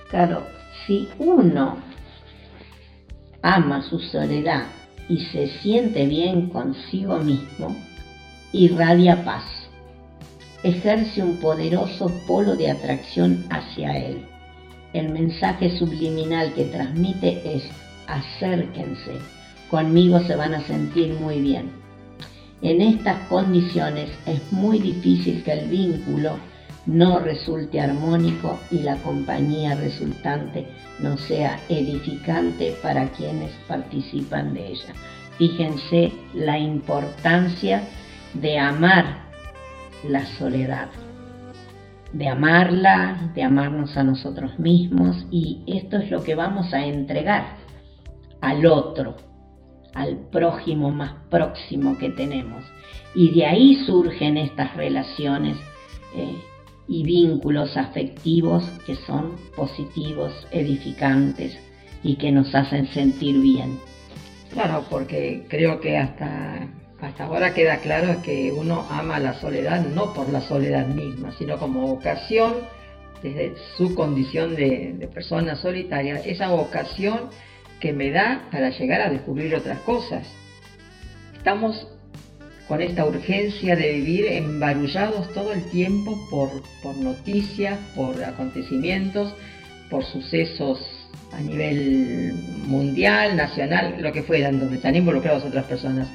[0.09, 0.43] Claro,
[0.86, 1.78] si uno
[3.43, 4.65] ama su soledad
[5.07, 7.75] y se siente bien consigo mismo,
[8.51, 9.43] irradia paz.
[10.63, 14.25] Ejerce un poderoso polo de atracción hacia él.
[14.93, 17.63] El mensaje subliminal que transmite es
[18.07, 19.19] acérquense,
[19.69, 21.69] conmigo se van a sentir muy bien.
[22.63, 26.38] En estas condiciones es muy difícil que el vínculo
[26.88, 30.67] no resulte armónico y la compañía resultante
[30.99, 34.93] no sea edificante para quienes participan de ella.
[35.38, 37.83] Fíjense la importancia
[38.33, 39.27] de amar
[40.07, 40.89] la soledad,
[42.13, 47.57] de amarla, de amarnos a nosotros mismos y esto es lo que vamos a entregar
[48.41, 49.17] al otro,
[49.93, 52.63] al prójimo más próximo que tenemos.
[53.13, 55.57] Y de ahí surgen estas relaciones
[56.15, 56.35] eh,
[56.88, 61.57] y vínculos afectivos que son positivos, edificantes
[62.03, 63.79] y que nos hacen sentir bien.
[64.53, 66.67] Claro, porque creo que hasta,
[67.01, 71.57] hasta ahora queda claro que uno ama la soledad no por la soledad misma, sino
[71.57, 72.53] como ocasión,
[73.21, 77.29] desde su condición de, de persona solitaria, esa ocasión
[77.79, 80.27] que me da para llegar a descubrir otras cosas.
[81.35, 81.88] Estamos
[82.68, 86.49] con esta urgencia de vivir embarullados todo el tiempo por,
[86.97, 89.34] noticias, por acontecimientos,
[89.89, 90.80] por sucesos
[91.32, 92.34] a nivel
[92.65, 96.07] mundial, nacional, lo que fueran, donde están involucradas otras personas.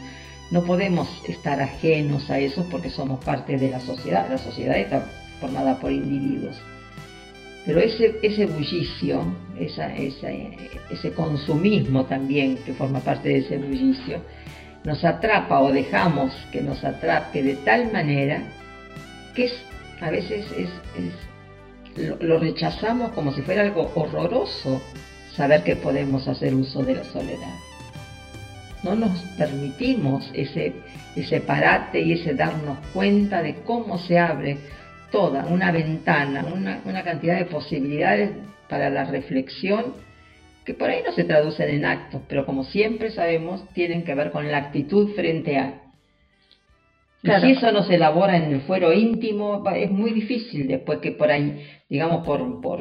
[0.51, 4.29] No podemos estar ajenos a eso porque somos parte de la sociedad.
[4.29, 5.07] La sociedad está
[5.41, 6.57] formada por individuos.
[7.65, 9.25] Pero ese bullicio,
[9.59, 14.21] ese consumismo también que forma parte de ese bullicio,
[14.85, 18.43] nos atrapa o dejamos que nos atrape de tal manera
[19.35, 19.53] que es,
[20.01, 20.69] a veces es,
[22.21, 24.83] lo, rechazamos como si fuera algo horroroso
[25.37, 27.55] saber que podemos hacer uso de la soledad.
[28.83, 30.73] No nos permitimos ese,
[31.15, 34.59] ese parate y ese darnos cuenta de cómo se abre
[35.11, 38.31] toda una ventana, una, una cantidad de posibilidades
[38.69, 39.95] para la reflexión
[40.65, 44.31] que por ahí no se traducen en actos, pero como siempre sabemos, tienen que ver
[44.31, 45.83] con la actitud frente a.
[47.23, 51.13] Y si eso no se elabora en el fuero íntimo, es muy difícil después que
[51.13, 52.81] por ahí, digamos, por, por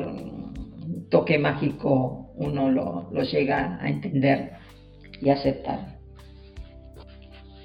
[1.09, 4.53] toque mágico uno lo, lo llega a entender
[5.21, 5.99] y aceptar.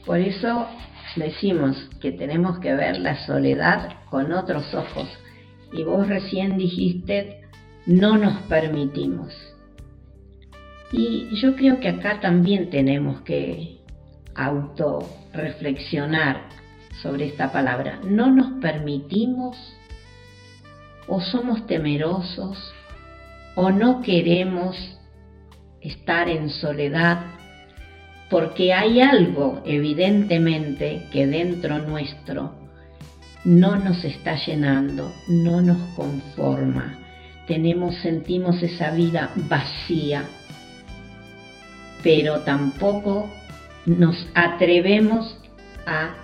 [0.04, 0.66] Por eso
[1.16, 5.08] decimos que tenemos que ver la soledad con otros ojos.
[5.72, 7.40] Y vos recién dijiste,
[7.86, 9.55] no nos permitimos.
[10.92, 13.80] Y yo creo que acá también tenemos que
[14.34, 16.48] autorreflexionar
[17.02, 18.00] sobre esta palabra.
[18.04, 19.56] No nos permitimos
[21.08, 22.72] o somos temerosos
[23.54, 24.76] o no queremos
[25.80, 27.24] estar en soledad
[28.28, 32.54] porque hay algo evidentemente que dentro nuestro
[33.44, 36.98] no nos está llenando, no nos conforma.
[37.46, 40.24] Tenemos, sentimos esa vida vacía,
[42.06, 43.28] pero tampoco
[43.84, 45.36] nos atrevemos
[45.88, 46.14] a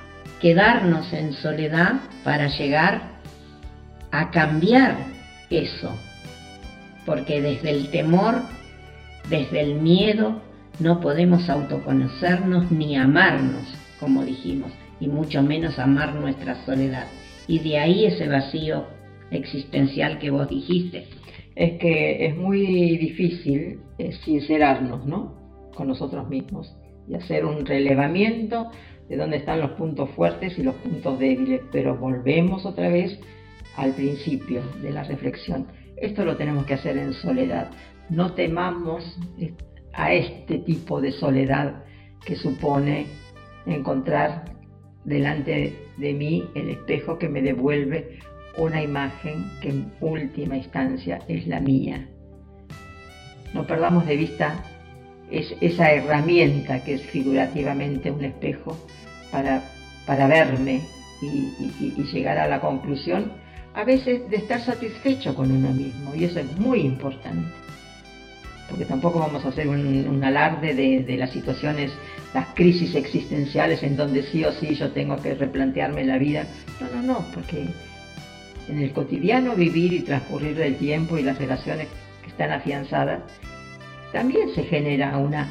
[0.41, 3.19] quedarnos en soledad para llegar
[4.13, 4.97] a cambiar
[5.51, 5.91] eso.
[7.05, 8.43] Porque desde el temor,
[9.29, 10.41] desde el miedo,
[10.79, 13.65] no podemos autoconocernos ni amarnos,
[13.99, 14.71] como dijimos.
[15.01, 17.09] y mucho menos amar nuestra soledad.
[17.49, 18.87] Y de ahí ese vacío
[19.33, 21.09] existencial que vos dijiste.
[21.57, 25.42] Es que es muy difícil eh, sincerarnos, ¿no?
[25.75, 26.77] Con nosotros mismos
[27.09, 28.71] y hacer un relevamiento
[29.09, 33.19] de dónde están los puntos fuertes y los puntos débiles, pero volvemos otra vez
[33.77, 35.67] al principio de la reflexión.
[35.97, 37.71] Esto lo tenemos que hacer en soledad.
[38.11, 39.19] No temamos
[39.93, 41.85] a este tipo de soledad
[42.25, 43.07] que supone
[43.67, 44.45] encontrar
[45.05, 48.19] delante de mí el espejo que me devuelve
[48.59, 52.09] una imagen que en última instancia es la mía.
[53.55, 54.65] No perdamos de vista
[55.33, 58.77] esa herramienta que es figurativamente un espejo
[59.31, 59.63] para,
[60.07, 60.83] para verme
[61.23, 63.33] y, llegar a la conclusión
[63.75, 67.49] a veces de estar satisfecho con uno mismo y eso es muy importante
[68.69, 71.93] porque tampoco vamos a hacer un, alarde de, de, las situaciones,
[72.33, 76.47] las crisis existenciales en donde sí o sí yo tengo que replantearme la vida.
[76.81, 77.67] No, no, no, porque
[78.69, 81.89] en el cotidiano vivir y transcurrir del tiempo y las relaciones
[82.23, 83.21] que están afianzadas,
[84.13, 85.49] también se genera una,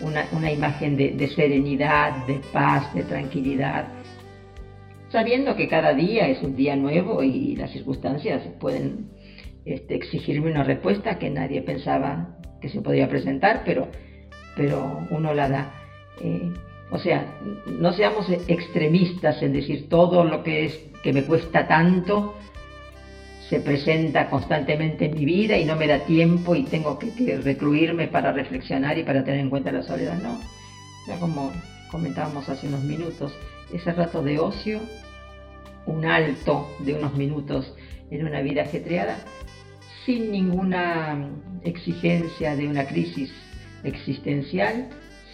[0.00, 3.88] una, imagen de, serenidad, de paz, de tranquilidad,
[5.10, 9.10] sabiendo que cada día es un día nuevo y las circunstancias pueden
[9.64, 13.88] este, exigirme una respuesta que nadie pensaba que se podía presentar, pero,
[14.56, 15.74] pero uno la da.
[16.22, 16.52] Eh,
[16.90, 17.26] o sea,
[17.66, 22.34] no seamos extremistas en decir todo lo que es que me cuesta tanto
[23.48, 28.08] se presenta constantemente en mi vida y no me da tiempo y tengo que, recluirme
[28.08, 30.40] para reflexionar y para tener en cuenta la soledad, no.
[31.06, 31.52] Ya como
[31.90, 33.32] comentábamos hace unos minutos,
[33.72, 34.80] ese rato de ocio,
[35.86, 37.74] un alto de unos minutos
[38.10, 39.18] en una vida ajetreada,
[40.06, 41.28] sin ninguna
[41.64, 43.30] exigencia de una crisis
[43.82, 44.88] existencial,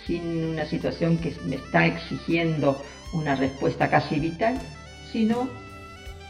[0.06, 2.82] sin una situación que me está exigiendo
[3.12, 4.58] una respuesta casi vital,
[5.12, 5.48] sino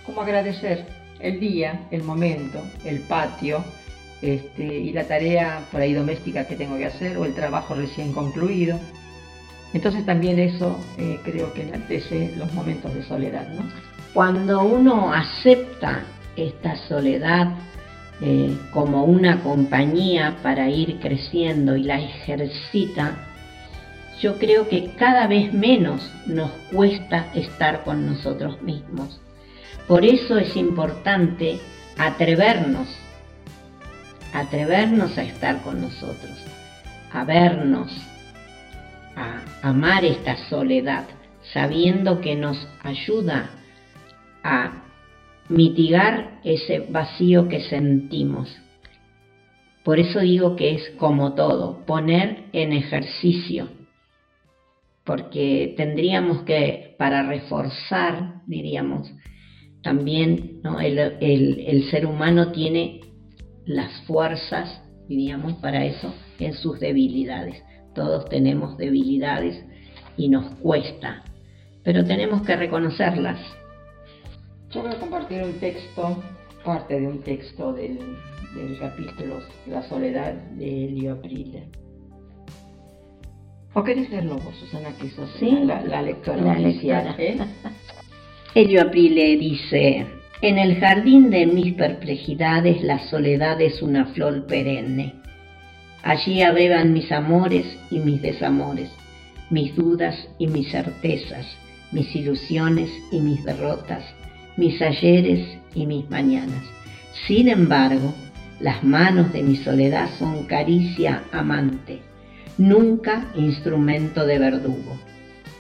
[0.05, 3.65] como agradecer el día, el momento, el patio
[4.23, 8.13] este, y la tarea por ahí doméstica que tengo que hacer o el trabajo recién
[8.13, 8.79] concluido.
[9.73, 13.49] Entonces también eso eh, creo que enaltece los momentos de soledad.
[13.49, 13.63] ¿no?
[14.13, 16.03] Cuando uno acepta
[16.37, 17.55] esta soledad
[18.21, 23.17] eh, como una compañía para ir creciendo y la ejercita,
[24.21, 29.21] yo creo que cada vez menos nos cuesta estar con nosotros mismos.
[29.91, 31.59] Por eso es importante
[31.99, 32.87] atrevernos,
[34.33, 36.31] atrevernos a estar con nosotros,
[37.13, 37.91] a vernos,
[39.17, 41.07] a amar esta soledad,
[41.53, 43.51] sabiendo que nos ayuda
[44.45, 44.85] a
[45.49, 48.57] mitigar ese vacío que sentimos.
[49.83, 53.67] Por eso digo que es como todo, poner en ejercicio,
[55.03, 59.11] porque tendríamos que, para reforzar, diríamos,
[59.83, 60.81] también ¿no?
[60.81, 63.01] el, ser humano tiene
[63.65, 67.63] las fuerzas, diríamos, para eso en sus debilidades.
[67.95, 69.65] Todos tenemos debilidades
[70.17, 71.25] y nos cuesta,
[71.83, 73.41] pero tenemos que reconocerlas.
[74.71, 76.23] Yo voy a compartir un texto,
[76.65, 77.99] parte de un texto del,
[78.79, 81.69] capítulo La soledad de Elio Aprile.
[83.73, 85.51] ¿O querés leerlo vos, Susana, que sos ¿Sí?
[85.65, 87.15] la, lectora la lectora.
[87.19, 87.39] ¿eh?
[88.53, 90.07] Elio Aprile dice,
[90.43, 95.15] en el jardín de mis perplejidades la soledad es una flor perenne.
[96.03, 98.91] Allí abrevan mis amores y mis desamores,
[99.51, 101.47] mis dudas y mis certezas,
[101.93, 104.03] mis ilusiones y mis derrotas,
[104.57, 106.65] mis ayeres y mis mañanas.
[107.29, 108.13] Sin embargo,
[108.59, 112.01] las manos de mi soledad son caricia amante,
[112.59, 114.99] nunca instrumento de verdugo.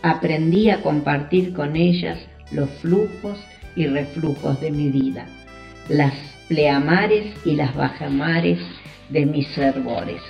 [0.03, 2.19] Aprendí a compartir con ellas
[2.53, 3.39] los flujos
[3.77, 5.27] y reflujos de mi vida,
[5.89, 6.15] las
[6.49, 8.59] pleamares y las bajamares
[9.09, 10.21] de mis fervores,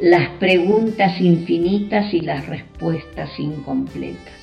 [0.00, 4.42] las preguntas infinitas y las respuestas incompletas.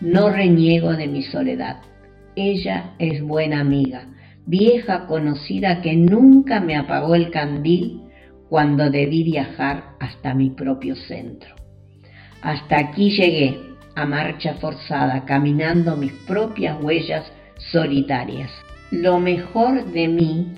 [0.00, 1.82] No reniego de mi soledad.
[2.36, 4.06] Ella es buena amiga,
[4.46, 8.02] vieja conocida que nunca me apagó el candil
[8.48, 11.54] cuando debí viajar hasta mi propio centro.
[12.40, 13.58] Hasta aquí llegué,
[13.98, 17.24] a marcha forzada, caminando mis propias huellas
[17.72, 18.50] solitarias.
[18.92, 20.52] Lo mejor de mí,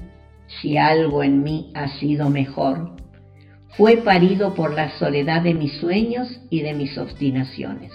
[0.61, 2.91] si algo en mí ha sido mejor,
[3.79, 7.93] fue parido por la soledad de mis sueños y de mis obstinaciones.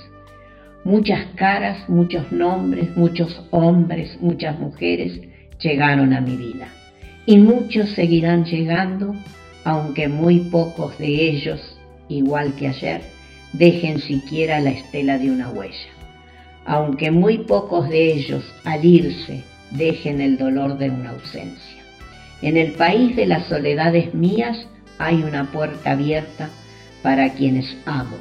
[0.83, 5.19] Muchas caras, muchos nombres, muchos hombres, muchas mujeres
[5.59, 6.67] llegaron a mi vida.
[7.27, 9.13] Y muchos seguirán llegando,
[9.63, 11.77] aunque muy pocos de ellos,
[12.07, 13.14] igual que ayer,
[13.57, 15.89] dejen siquiera la estela de una huella.
[16.67, 21.83] aunque muy pocos de ellos al irse dejen el dolor de una ausencia.
[22.41, 26.49] En el país de las soledades mías hay una puerta abierta
[27.03, 28.17] para quienes amo.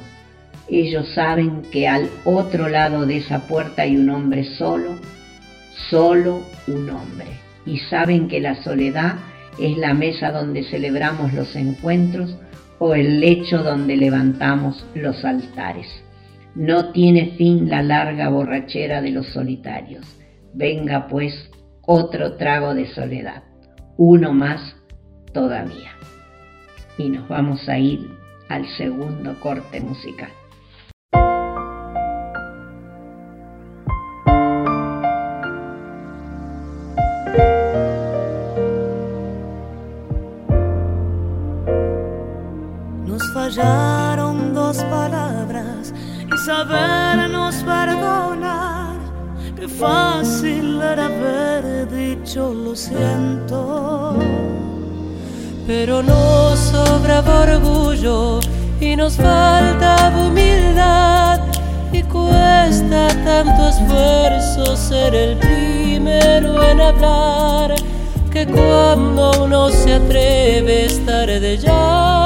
[0.69, 4.95] Ellos saben que al otro lado de esa puerta hay un hombre solo,
[5.89, 7.27] solo un hombre.
[7.65, 9.15] Y saben que la soledad
[9.59, 12.35] es la mesa donde celebramos los encuentros
[12.79, 15.87] o el lecho donde levantamos los altares.
[16.55, 20.05] No tiene fin la larga borrachera de los solitarios.
[20.53, 21.49] Venga pues
[21.81, 23.43] otro trago de soledad,
[23.97, 24.75] uno más
[25.33, 25.91] todavía.
[26.97, 28.09] Y nos vamos a ir
[28.49, 30.29] al segundo corte musical.
[55.85, 58.39] Pero nos sobraba orgullo
[58.81, 61.41] y nos falta humildad.
[61.91, 67.75] Y cuesta tanto esfuerzo ser el primero en hablar
[68.33, 72.24] que cuando uno se atreve es tarde ya,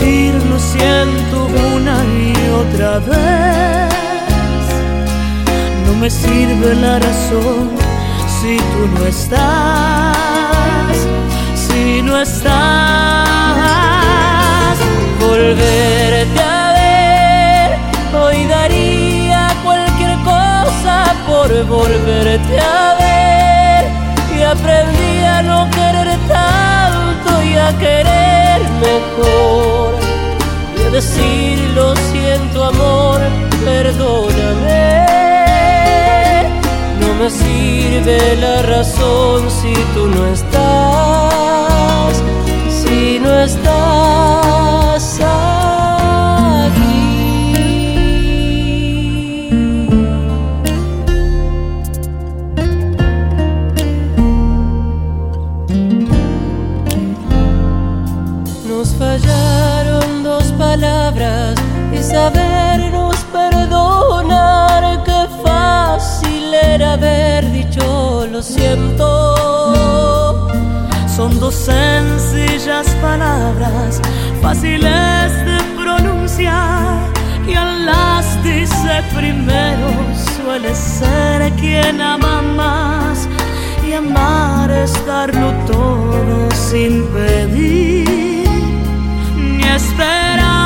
[0.00, 3.92] lo siento una y otra vez
[5.86, 7.70] no me sirve la razón
[8.40, 10.96] si tú no estás,
[11.54, 12.54] si no estás.
[15.20, 17.78] Volverte a ver,
[18.22, 24.38] hoy daría cualquier cosa por volverte a ver.
[24.38, 28.27] Y aprendí a no querer tanto y a querer
[28.88, 29.94] mejor.
[30.78, 33.20] Y a decir lo siento amor,
[33.64, 35.06] perdóname.
[37.00, 42.14] No me sirve la razón si tú no estás,
[42.80, 45.20] si no estás
[62.10, 69.08] sabernos perdonar, qué fácil era haber dicho lo siento.
[71.14, 74.00] Son dos sencillas palabras,
[74.40, 77.12] fáciles de pronunciar.
[77.44, 79.88] Quien las dice primero
[80.36, 83.28] suele ser quien ama más.
[83.86, 88.46] Y amar es darlo todo sin pedir
[89.36, 90.57] ni esperar.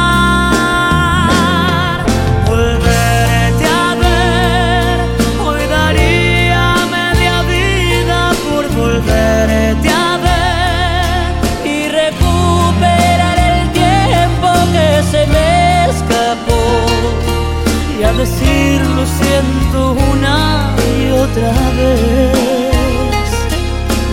[18.22, 19.78] Decir lo siento
[20.12, 23.28] una y otra vez.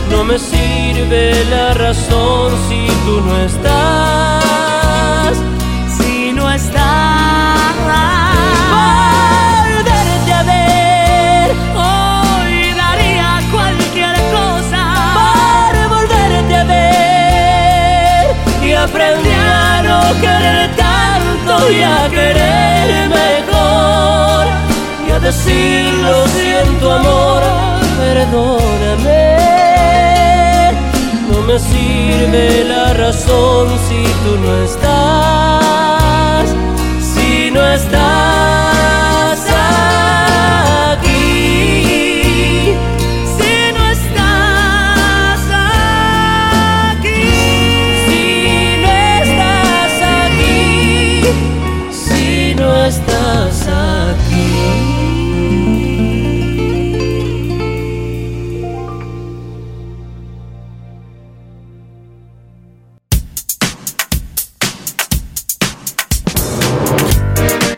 [0.09, 5.33] No me sirve la razón si tú no estás,
[5.97, 7.59] si no estás.
[8.73, 11.47] Volverte a ver,
[11.89, 14.83] hoy daría cualquier cosa
[15.19, 18.25] por volverte a ver.
[18.67, 23.18] Y aprendí a no querer tanto y a querer mejor.
[25.29, 27.43] Y a decir lo siento amor,
[27.99, 29.37] perdóname.
[31.29, 36.49] No me sirve la razón si tú no estás,
[37.13, 38.78] si no estás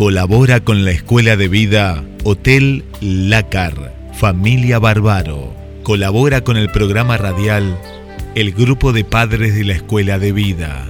[0.00, 3.74] Colabora con la Escuela de Vida Hotel Lácar,
[4.14, 5.52] Familia Barbaro.
[5.82, 7.76] Colabora con el programa radial
[8.34, 10.86] El Grupo de Padres de la Escuela de Vida.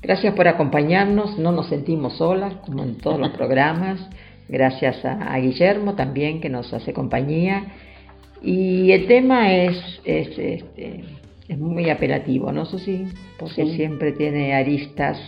[0.00, 4.00] Gracias por acompañarnos, no nos sentimos solas como en todos los programas.
[4.48, 7.74] Gracias a, a Guillermo también que nos hace compañía.
[8.40, 11.04] Y el tema es, es, este,
[11.46, 13.04] es muy apelativo, ¿no, Susi?
[13.38, 13.76] Porque Sí.
[13.76, 15.18] siempre tiene aristas,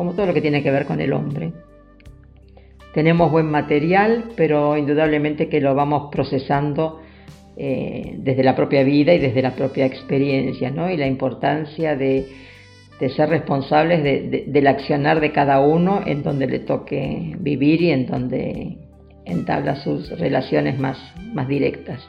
[0.00, 1.52] como todo lo que tiene que ver con el hombre.
[2.94, 7.02] Tenemos buen material, pero indudablemente que lo vamos procesando
[7.58, 10.90] eh, desde la propia vida y desde la propia experiencia, ¿no?
[10.90, 12.26] Y la importancia de,
[13.14, 18.06] ser responsables de- del accionar de cada uno en donde le toque vivir y en
[18.06, 18.78] donde
[19.26, 20.96] entabla sus relaciones más,
[21.34, 22.08] más directas.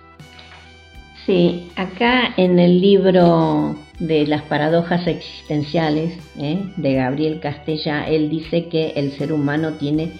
[1.26, 6.64] Sí, acá en el libro de las paradojas existenciales ¿eh?
[6.78, 10.14] de Gabriel Castella, él dice que el ser humano tiene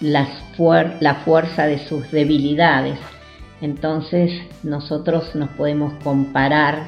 [0.00, 0.26] la
[1.24, 2.98] fuerza de sus debilidades.
[3.60, 4.30] Entonces
[4.62, 6.86] nosotros nos podemos comparar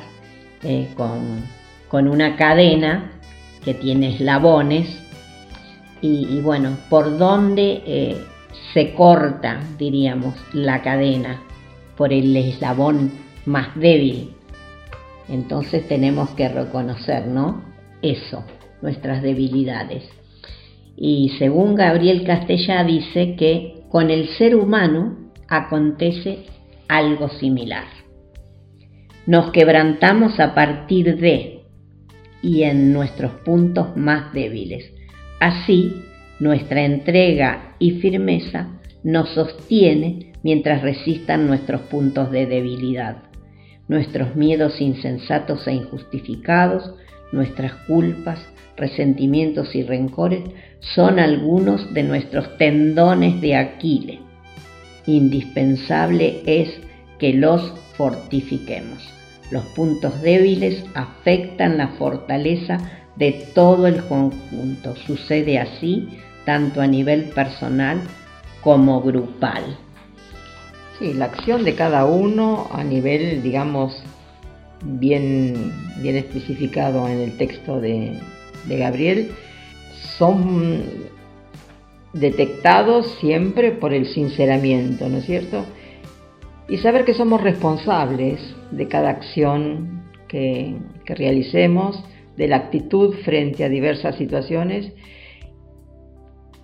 [0.62, 3.12] eh, con, una cadena
[3.64, 4.87] que tiene eslabones
[6.03, 8.25] y, y bueno, por dónde eh,
[8.75, 11.41] se corta, diríamos, la cadena,
[11.97, 14.34] por el eslabón más débil.
[15.28, 17.62] Entonces tenemos que reconocer, ¿no?
[18.03, 18.44] Eso,
[18.82, 20.09] nuestras debilidades.
[20.97, 25.16] Y según Gabriel Castella dice que con el ser humano
[25.49, 26.44] acontece
[26.88, 27.84] algo similar.
[29.26, 31.57] Nos quebrantamos a partir de
[32.42, 34.92] y en nuestros puntos más débiles.
[35.40, 36.03] Así,
[36.38, 38.68] nuestra entrega y firmeza
[39.03, 43.24] nos sostiene mientras resistan nuestros puntos de debilidad,
[43.89, 46.93] nuestros miedos insensatos e injustificados,
[47.32, 48.41] nuestras culpas,
[48.76, 50.43] resentimientos y rencores
[50.80, 54.20] son algunos de nuestros tendones de Aquiles.
[55.07, 56.80] Indispensable es
[57.18, 58.99] que los fortifiquemos.
[59.51, 62.78] Los puntos débiles afectan la fortaleza
[63.16, 64.97] de todo el conjunto.
[64.97, 66.09] Sucede así
[66.45, 68.01] tanto a nivel personal
[68.61, 69.64] como grupal.
[70.99, 74.03] Sí, la acción de cada uno a nivel, digamos,
[74.82, 78.18] bien, bien especificado en el texto de,
[78.66, 79.30] Gabriel,
[80.16, 80.82] son
[82.14, 85.66] detectados siempre por el sinceramiento, ¿no es cierto?
[86.68, 88.40] Y saber que somos responsables
[88.70, 92.03] de cada acción que, que realicemos,
[92.38, 94.92] de la actitud frente a diversas situaciones,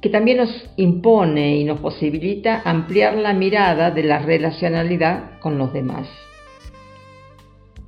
[0.02, 5.72] que también nos impone y nos posibilita ampliar la mirada de la relacionalidad con los
[5.72, 6.08] demás.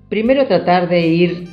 [0.09, 1.49] Primero tratar de ir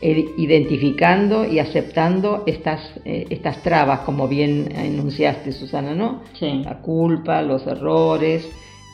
[0.00, 6.22] eh, identificando y aceptando estas, eh, estas trabas, como bien enunciaste, Susana, ¿no?
[6.38, 6.62] Sí.
[6.64, 8.48] La culpa, los errores,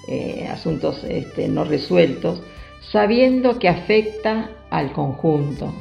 [0.08, 2.42] eh, asuntos este, no resueltos,
[2.90, 5.74] sabiendo que afecta al conjunto.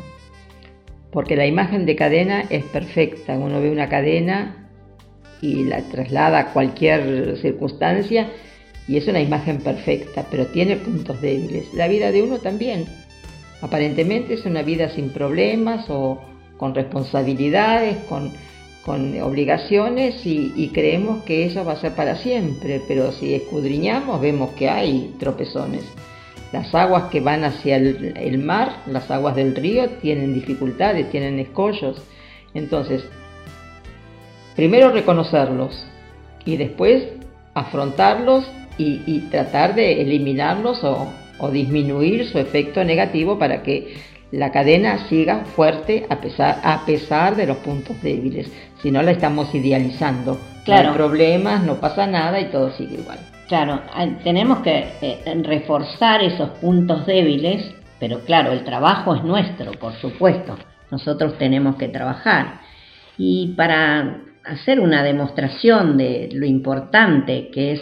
[1.09, 3.38] Porque la imagen de cadena es perfecta.
[3.38, 4.64] Uno ve una cadena
[5.41, 8.29] y la traslada a cualquier circunstancia
[8.88, 11.73] y es una imagen perfecta, pero tiene puntos débiles.
[11.73, 12.86] La vida de uno también.
[13.61, 16.21] Aparentemente es una vida sin problemas o
[16.57, 18.31] con responsabilidades, con,
[18.86, 24.51] con obligaciones y, creemos que eso va a ser para siempre, pero si escudriñamos vemos
[24.51, 25.83] que hay tropezones.
[26.51, 31.39] Las aguas que van hacia el, el mar, las aguas del río, tienen dificultades, tienen
[31.39, 32.01] escollos.
[32.53, 33.03] Entonces,
[34.56, 35.86] primero reconocerlos
[36.45, 37.03] y después
[37.53, 38.45] afrontarlos
[38.78, 43.95] y, y tratar de eliminarlos o, o, disminuir su efecto negativo para que
[44.32, 48.51] la cadena siga fuerte a pesar, a pesar de los puntos débiles.
[48.82, 50.82] Si no la estamos idealizando, Claro.
[50.82, 50.84] Claro.
[50.84, 53.20] No hay problemas, no pasa nada y todo sigue igual.
[53.47, 59.72] Claro, ah, tenemos que eh, reforzar esos puntos débiles, pero claro, el trabajo es nuestro,
[59.74, 60.58] por supuesto.
[60.89, 62.62] Nosotros tenemos que trabajar.
[63.18, 67.81] Y para hacer una demostración de lo importante que es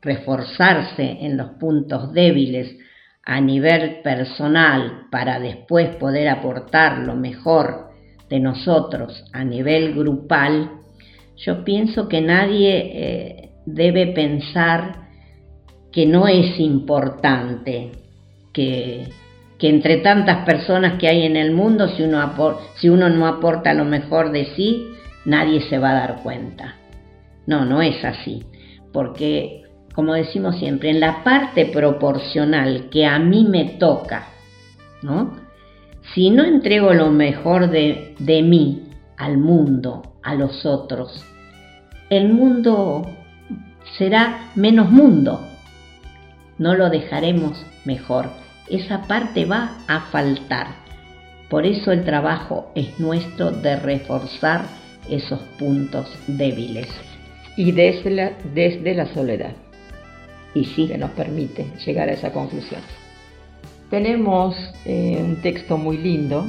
[0.00, 2.76] reforzarse en los puntos débiles
[3.24, 7.88] a nivel personal para después poder aportar lo mejor
[8.28, 10.70] de nosotros a nivel grupal,
[11.36, 15.08] yo pienso que nadie eh, debe pensar
[15.90, 17.92] que no es importante,
[18.52, 19.08] que,
[19.58, 23.72] que entre tantas personas que hay en el mundo, si uno, si uno no aporta
[23.74, 24.93] lo mejor de sí,
[25.24, 26.76] nadie se va a dar cuenta.
[27.46, 28.44] No, no es así,
[28.92, 29.64] porque
[29.94, 34.26] como decimos siempre, en la parte proporcional que a mí me toca,
[35.02, 35.36] ¿no?
[36.14, 41.24] Si no entrego lo mejor de, de mí al mundo, a los otros,
[42.10, 43.08] el mundo
[43.96, 45.40] será menos mundo.
[46.58, 48.30] No lo dejaremos mejor.
[48.68, 50.66] Esa parte va a faltar.
[51.48, 54.62] Por eso el trabajo es nuestro de reforzar
[55.08, 56.88] esos puntos débiles.
[57.56, 59.52] Y desde la, desde la soledad,
[60.56, 62.80] Y sí, que nos permite llegar a esa conclusión.
[63.90, 64.54] Tenemos
[64.86, 66.44] eh, un texto muy lindo.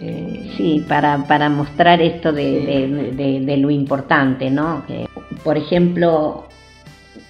[0.00, 2.66] eh, Sí, para, para mostrar esto de, Sí.
[2.66, 4.84] de- de- de lo importante, ¿no?
[5.44, 6.46] Por ejemplo,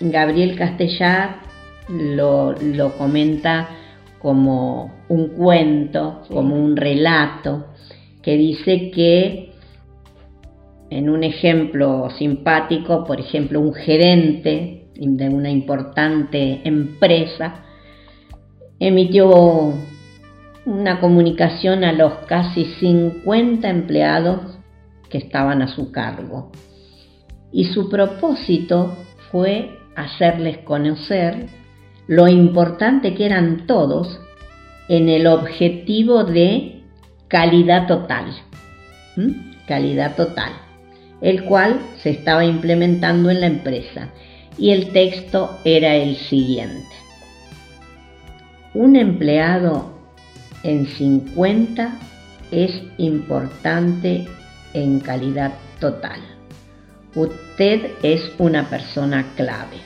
[0.00, 1.40] Gabriel Castellar
[1.88, 3.68] lo, lo comenta
[4.20, 6.34] como un cuento, Sí.
[6.34, 7.66] como un relato,
[8.22, 9.47] que dice que
[10.90, 17.64] en un ejemplo simpático, por ejemplo, un gerente de una importante empresa
[18.80, 19.74] emitió
[20.64, 24.58] una comunicación a los casi 50 empleados
[25.08, 26.52] que estaban a su cargo.
[27.50, 28.96] Y su propósito
[29.30, 31.46] fue hacerles conocer
[32.06, 34.20] lo importante que eran todos
[34.88, 36.82] en el objetivo de
[37.28, 38.26] calidad total.
[39.66, 40.52] Calidad total,
[41.20, 44.08] el cual se estaba implementando en la empresa.
[44.56, 46.86] Y el texto era el siguiente.
[48.74, 49.92] Un empleado
[50.62, 51.96] en 50
[52.50, 54.26] es importante
[54.74, 56.20] en calidad total.
[57.14, 59.76] Usted es una persona clave.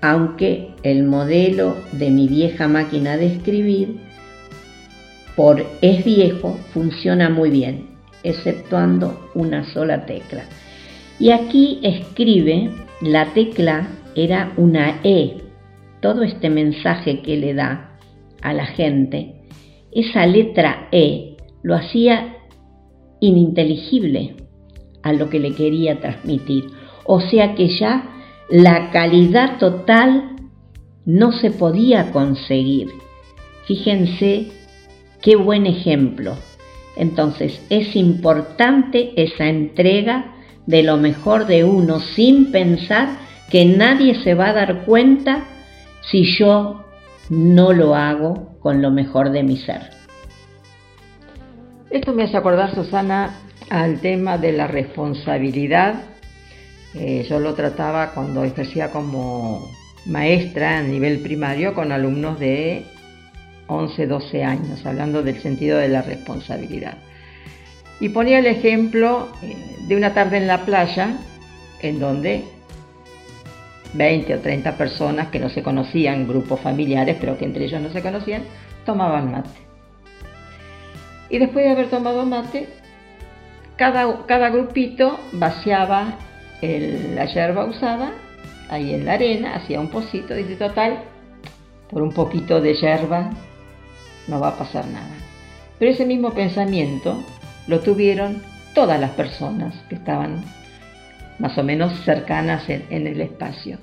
[0.00, 4.00] Aunque el modelo de mi vieja máquina de escribir
[5.36, 7.89] por es viejo funciona muy bien,
[8.22, 10.44] exceptuando una sola tecla.
[11.18, 15.36] Y aquí escribe, la tecla era una E.
[16.00, 17.98] Todo este mensaje que le da
[18.40, 19.34] a la gente,
[19.92, 22.36] esa letra E lo hacía
[23.20, 24.36] ininteligible
[25.02, 26.64] a lo que le quería transmitir.
[27.04, 28.04] O sea que ya
[28.48, 30.36] la calidad total
[31.04, 32.88] no se podía conseguir.
[33.66, 34.48] Fíjense
[35.22, 36.34] qué buen ejemplo.
[36.96, 40.34] Entonces es importante esa entrega
[40.66, 43.08] de lo mejor de uno sin pensar
[43.50, 45.44] que nadie se va a dar cuenta
[46.10, 46.84] si yo
[47.28, 49.90] no lo hago con lo mejor de mi ser.
[51.90, 53.34] Esto me hace acordar, Susana,
[53.68, 56.02] al tema de la responsabilidad.
[56.94, 59.68] Eh, yo lo trataba cuando ejercía como
[60.06, 62.84] maestra a nivel primario con alumnos de
[63.70, 66.98] 11, 12 años, hablando del sentido de la responsabilidad.
[68.00, 69.56] Y ponía el ejemplo eh,
[69.86, 71.18] de una tarde en la playa,
[71.80, 72.44] en donde
[73.94, 77.90] 20 o 30 personas que no se conocían, grupos familiares, pero que entre ellos no
[77.90, 78.42] se conocían,
[78.84, 79.50] tomaban mate.
[81.28, 82.68] Y después de haber tomado mate,
[83.76, 86.18] cada, cada grupito vaciaba
[86.60, 88.12] la yerba usada
[88.68, 90.98] ahí en la arena, hacía un pocito, dice total,
[91.90, 93.30] por un poquito de yerba
[94.28, 95.14] no va a pasar nada.
[95.78, 97.22] Pero ese mismo pensamiento
[97.66, 98.42] lo tuvieron
[98.74, 100.44] todas las personas que estaban
[101.38, 103.78] más o menos cercanas en, en el espacio.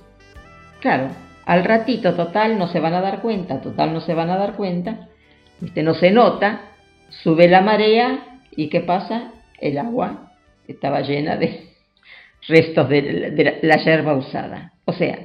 [0.79, 1.09] Claro,
[1.45, 4.53] al ratito total no se van a dar cuenta, total no se van a dar
[4.53, 5.07] cuenta,
[5.59, 5.81] ¿viste?
[5.81, 6.61] no se nota,
[7.09, 9.31] sube la marea y ¿qué pasa?
[9.59, 10.33] El agua
[10.67, 11.69] estaba llena de
[12.47, 14.73] restos de, la- de la, la yerba usada.
[14.85, 15.17] O sea,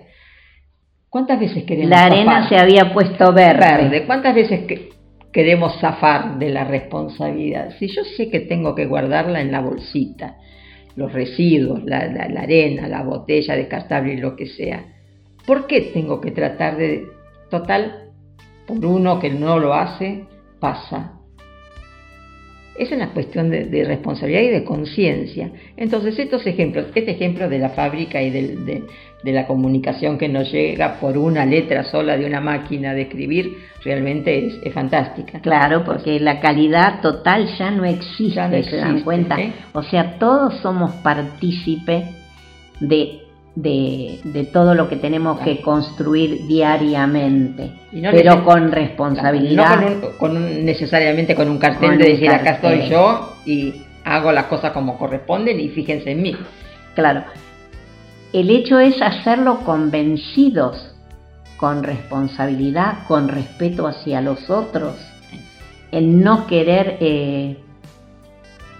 [1.10, 3.58] ¿cuántas veces queremos La arena se había puesto verde.
[3.60, 4.06] verde.
[4.06, 4.90] ¿Cuántas veces que
[5.32, 7.74] queremos zafar de la responsabilidad?
[7.78, 10.36] Si yo sé que tengo que guardarla en la bolsita,
[10.96, 14.84] los residuos, la, la- la arena, la botella descartable y lo que sea,
[15.46, 17.06] ¿por qué tengo que tratar de,
[17.50, 18.10] total,
[18.66, 20.24] por uno que no lo hace,
[20.60, 21.18] pasa?
[22.74, 25.52] es una cuestión de, responsabilidad y de conciencia.
[25.76, 28.82] Entonces, estos ejemplos, este ejemplo de la fábrica y de,
[29.30, 33.52] la comunicación que nos llega por una letra sola de una máquina de escribir,
[33.84, 35.40] realmente es, fantástica.
[35.40, 39.40] Claro, porque la calidad total ya no existe, se dan cuenta.
[39.40, 39.52] ¿eh?
[39.74, 42.04] O sea, todos somos partícipes
[42.80, 43.22] de
[43.54, 47.70] de, todo lo que tenemos que construir diariamente,
[48.10, 49.80] pero con responsabilidad.
[49.80, 54.72] no con necesariamente con un cartel de decir acá estoy yo y hago las cosas
[54.72, 56.36] como corresponden y fíjense en mí.
[56.94, 57.24] Claro,
[58.32, 60.92] el hecho es hacerlo convencidos,
[61.56, 64.96] con responsabilidad, con respeto hacia los otros,
[65.92, 67.58] en no querer eh,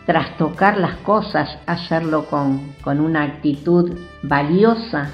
[0.05, 5.11] trastocar las cosas, hacerlo con, con una actitud valiosa.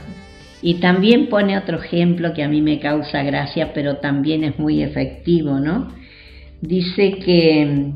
[0.62, 4.82] Y también pone otro ejemplo que a mí me causa gracia, pero también es muy
[4.82, 5.88] efectivo, ¿no?
[6.60, 7.92] Dice que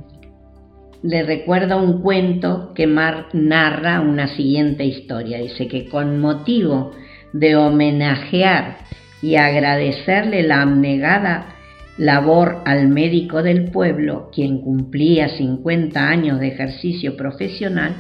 [1.03, 5.38] le recuerda un cuento que Mar narra una siguiente historia.
[5.38, 6.92] Dice que con motivo
[7.32, 8.78] de homenajear
[9.20, 11.57] y agradecerle la abnegada
[11.98, 17.94] labor al médico del pueblo, quien cumplía 50 años de ejercicio profesional,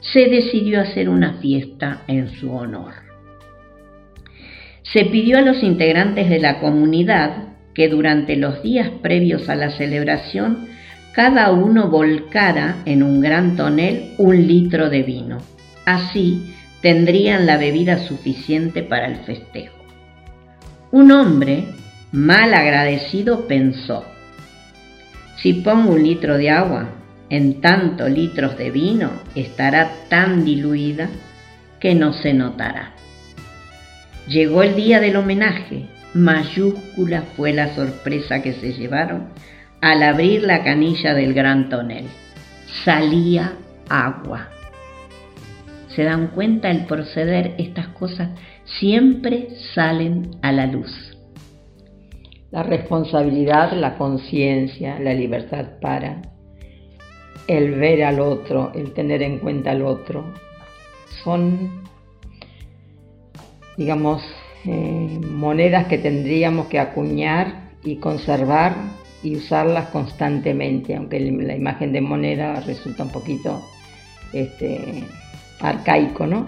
[0.00, 2.92] se decidió hacer una fiesta en su honor.
[4.82, 9.70] Se pidió a los integrantes de la comunidad que durante los días previos a la
[9.70, 10.71] celebración
[11.12, 15.38] cada uno volcara en un gran tonel un litro de vino.
[15.84, 19.76] Así tendrían la bebida suficiente para el festejo.
[20.90, 21.64] Un hombre
[22.12, 24.04] Mal agradecido pensó,
[25.38, 26.90] si pongo un litro de agua
[27.30, 31.08] en tantos litros de vino, estará tan diluida
[31.80, 32.92] que no se notará.
[34.28, 39.28] Llegó el día del homenaje, mayúscula fue la sorpresa que se llevaron
[39.82, 42.06] al abrir la canilla del gran tonel.
[42.84, 43.52] Salía
[43.90, 44.48] agua.
[45.88, 47.54] ¿Se dan cuenta el proceder?
[47.58, 48.30] Estas cosas
[48.64, 51.12] siempre salen a la luz
[52.52, 56.20] la responsabilidad, la conciencia, la libertad para,
[57.48, 60.26] el ver al otro, el tener en cuenta al otro,
[61.24, 61.82] son,
[63.78, 64.22] digamos,
[64.66, 68.74] eh, monedas que tendríamos que acuñar y conservar
[69.22, 73.62] y usarlas constantemente, aunque la imagen de moneda resulta un poquito
[74.32, 75.04] este,
[75.60, 76.46] arcaico, ¿no?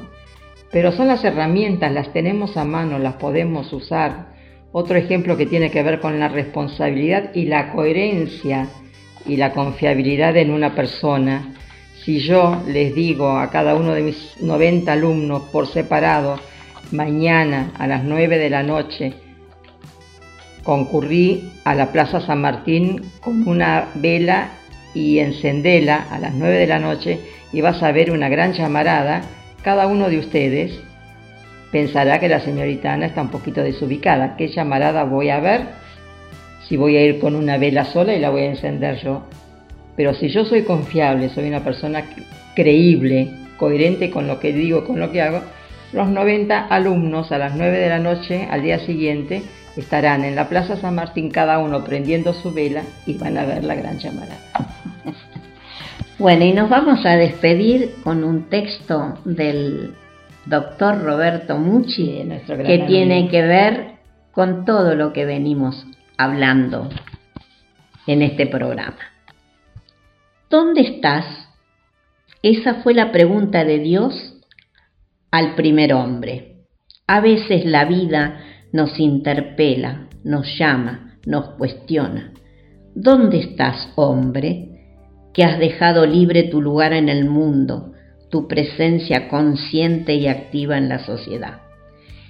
[0.71, 4.35] Pero son las herramientas, las tenemos a mano, las podemos usar
[4.73, 8.69] otro ejemplo que tiene que ver con la responsabilidad y la coherencia
[9.25, 11.55] y la confiabilidad en una persona.
[12.05, 16.41] Si yo les digo a cada uno de mis 90 alumnos por separado,
[16.91, 19.15] mañana a las 9 de la noche,
[20.65, 24.49] concurrí a la Plaza San Martín con una vela
[24.95, 27.21] y encendela a las 9 de la noche
[27.53, 29.23] y vas a ver una gran llamarada,
[29.63, 30.81] cada uno de ustedes
[31.71, 34.37] pensará que la señorita Ana está un poquito desubicada.
[34.37, 35.63] ¿Qué llamarada voy a ver?
[36.69, 39.23] Si voy a ir con una vela sola y la voy a encender yo.
[39.97, 42.05] Pero si yo soy confiable, soy una persona
[42.55, 45.43] creíble, coherente con lo que digo, con lo que hago,
[45.93, 49.43] los 90 alumnos a las 9 de la noche al día siguiente
[49.77, 53.65] estarán en la Plaza San Martín cada uno prendiendo su vela y van a ver
[53.65, 54.39] la gran llamarada.
[56.17, 59.95] Bueno, y nos vamos a despedir con un texto del
[60.47, 63.95] doctor Roberto Mucci, que tiene que ver
[64.31, 65.85] con todo lo que venimos
[66.17, 66.89] hablando
[68.07, 68.99] en este programa.
[70.49, 71.27] ¿Dónde estás?
[72.43, 74.35] Esa fue la pregunta de Dios
[75.31, 76.67] al primer hombre.
[77.07, 78.41] A veces la vida
[78.75, 82.33] nos interpela, nos llama, nos cuestiona.
[82.97, 84.75] ¿Dónde estás, hombre,
[85.33, 87.93] que has dejado libre tu lugar en el mundo,
[88.31, 91.61] tu presencia consciente y activa en la sociedad.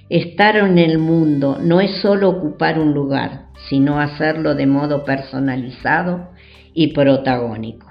[0.09, 6.29] Estar en el mundo no es solo ocupar un lugar, sino hacerlo de modo personalizado
[6.75, 7.87] y protagónico.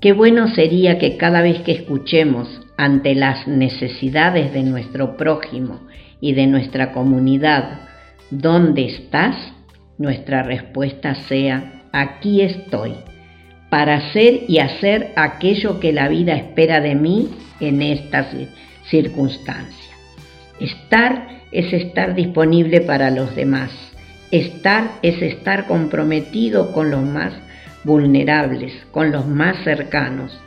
[0.00, 2.48] Qué bueno sería que cada vez que escuchemos
[2.78, 5.80] ante las necesidades de nuestro prójimo
[6.20, 7.80] y de nuestra comunidad,
[8.30, 9.36] ¿dónde estás?
[9.98, 12.94] Nuestra respuesta sea, aquí estoy
[13.70, 17.28] para hacer y hacer aquello que la vida espera de mí
[17.60, 18.26] en estas
[18.90, 19.90] circunstancias.
[20.58, 23.70] Estar es estar disponible para los demás.
[24.30, 27.32] Estar es estar comprometido con los más
[27.84, 30.38] vulnerables, con los más cercanos.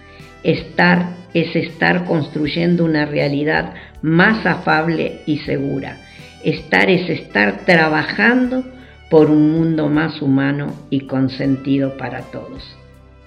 [0.43, 5.97] Estar es estar construyendo una realidad más afable y segura.
[6.43, 8.65] Estar es estar trabajando
[9.09, 12.75] por un mundo más humano y con sentido para todos.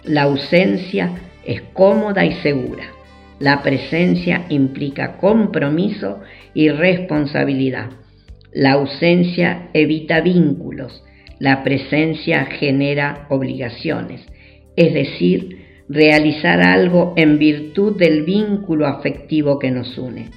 [0.04, 1.12] La ausencia
[1.44, 2.84] es cómoda y segura.
[3.38, 6.20] La presencia implica compromiso
[6.54, 7.90] y responsabilidad.
[8.52, 11.02] La ausencia evita vínculos.
[11.38, 14.22] La presencia genera obligaciones,
[14.74, 20.30] es decir, realizar algo en virtud del vínculo afectivo que nos une.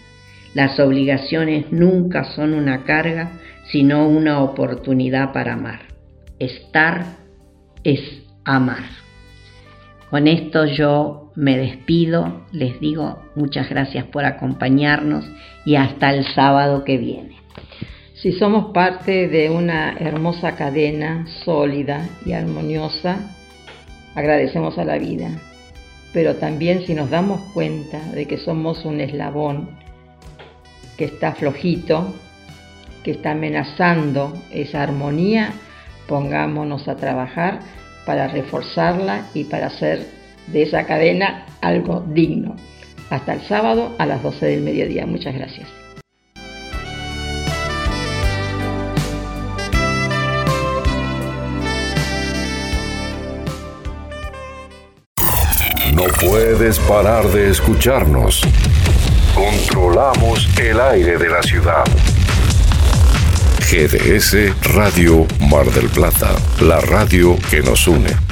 [0.53, 3.31] Las obligaciones nunca son una carga,
[3.71, 5.81] sino una oportunidad para amar.
[6.39, 7.05] Estar
[7.83, 8.01] es
[8.43, 8.83] amar.
[10.09, 15.25] Con esto yo me despido, les digo muchas gracias por acompañarnos
[15.65, 17.37] y hasta el sábado que viene.
[18.15, 23.38] Si somos parte de una hermosa cadena sólida y armoniosa,
[24.19, 25.29] agradecemos a la vida.
[26.13, 29.69] Pero también si nos damos cuenta de que somos un eslabón
[30.97, 32.13] que está flojito,
[33.03, 35.53] que está amenazando esa armonía,
[36.07, 37.59] pongámonos a trabajar
[38.05, 40.07] para reforzarla y para hacer
[40.47, 42.55] de esa cadena algo digno.
[43.09, 45.05] Hasta el sábado a las 12 del mediodía.
[45.05, 45.78] Muchas gracias.
[56.19, 58.41] Puedes parar de escucharnos.
[59.33, 61.85] Controlamos el aire de la ciudad.
[63.69, 64.35] GDS
[64.73, 68.29] Radio Mar del Plata, la radio que nos une.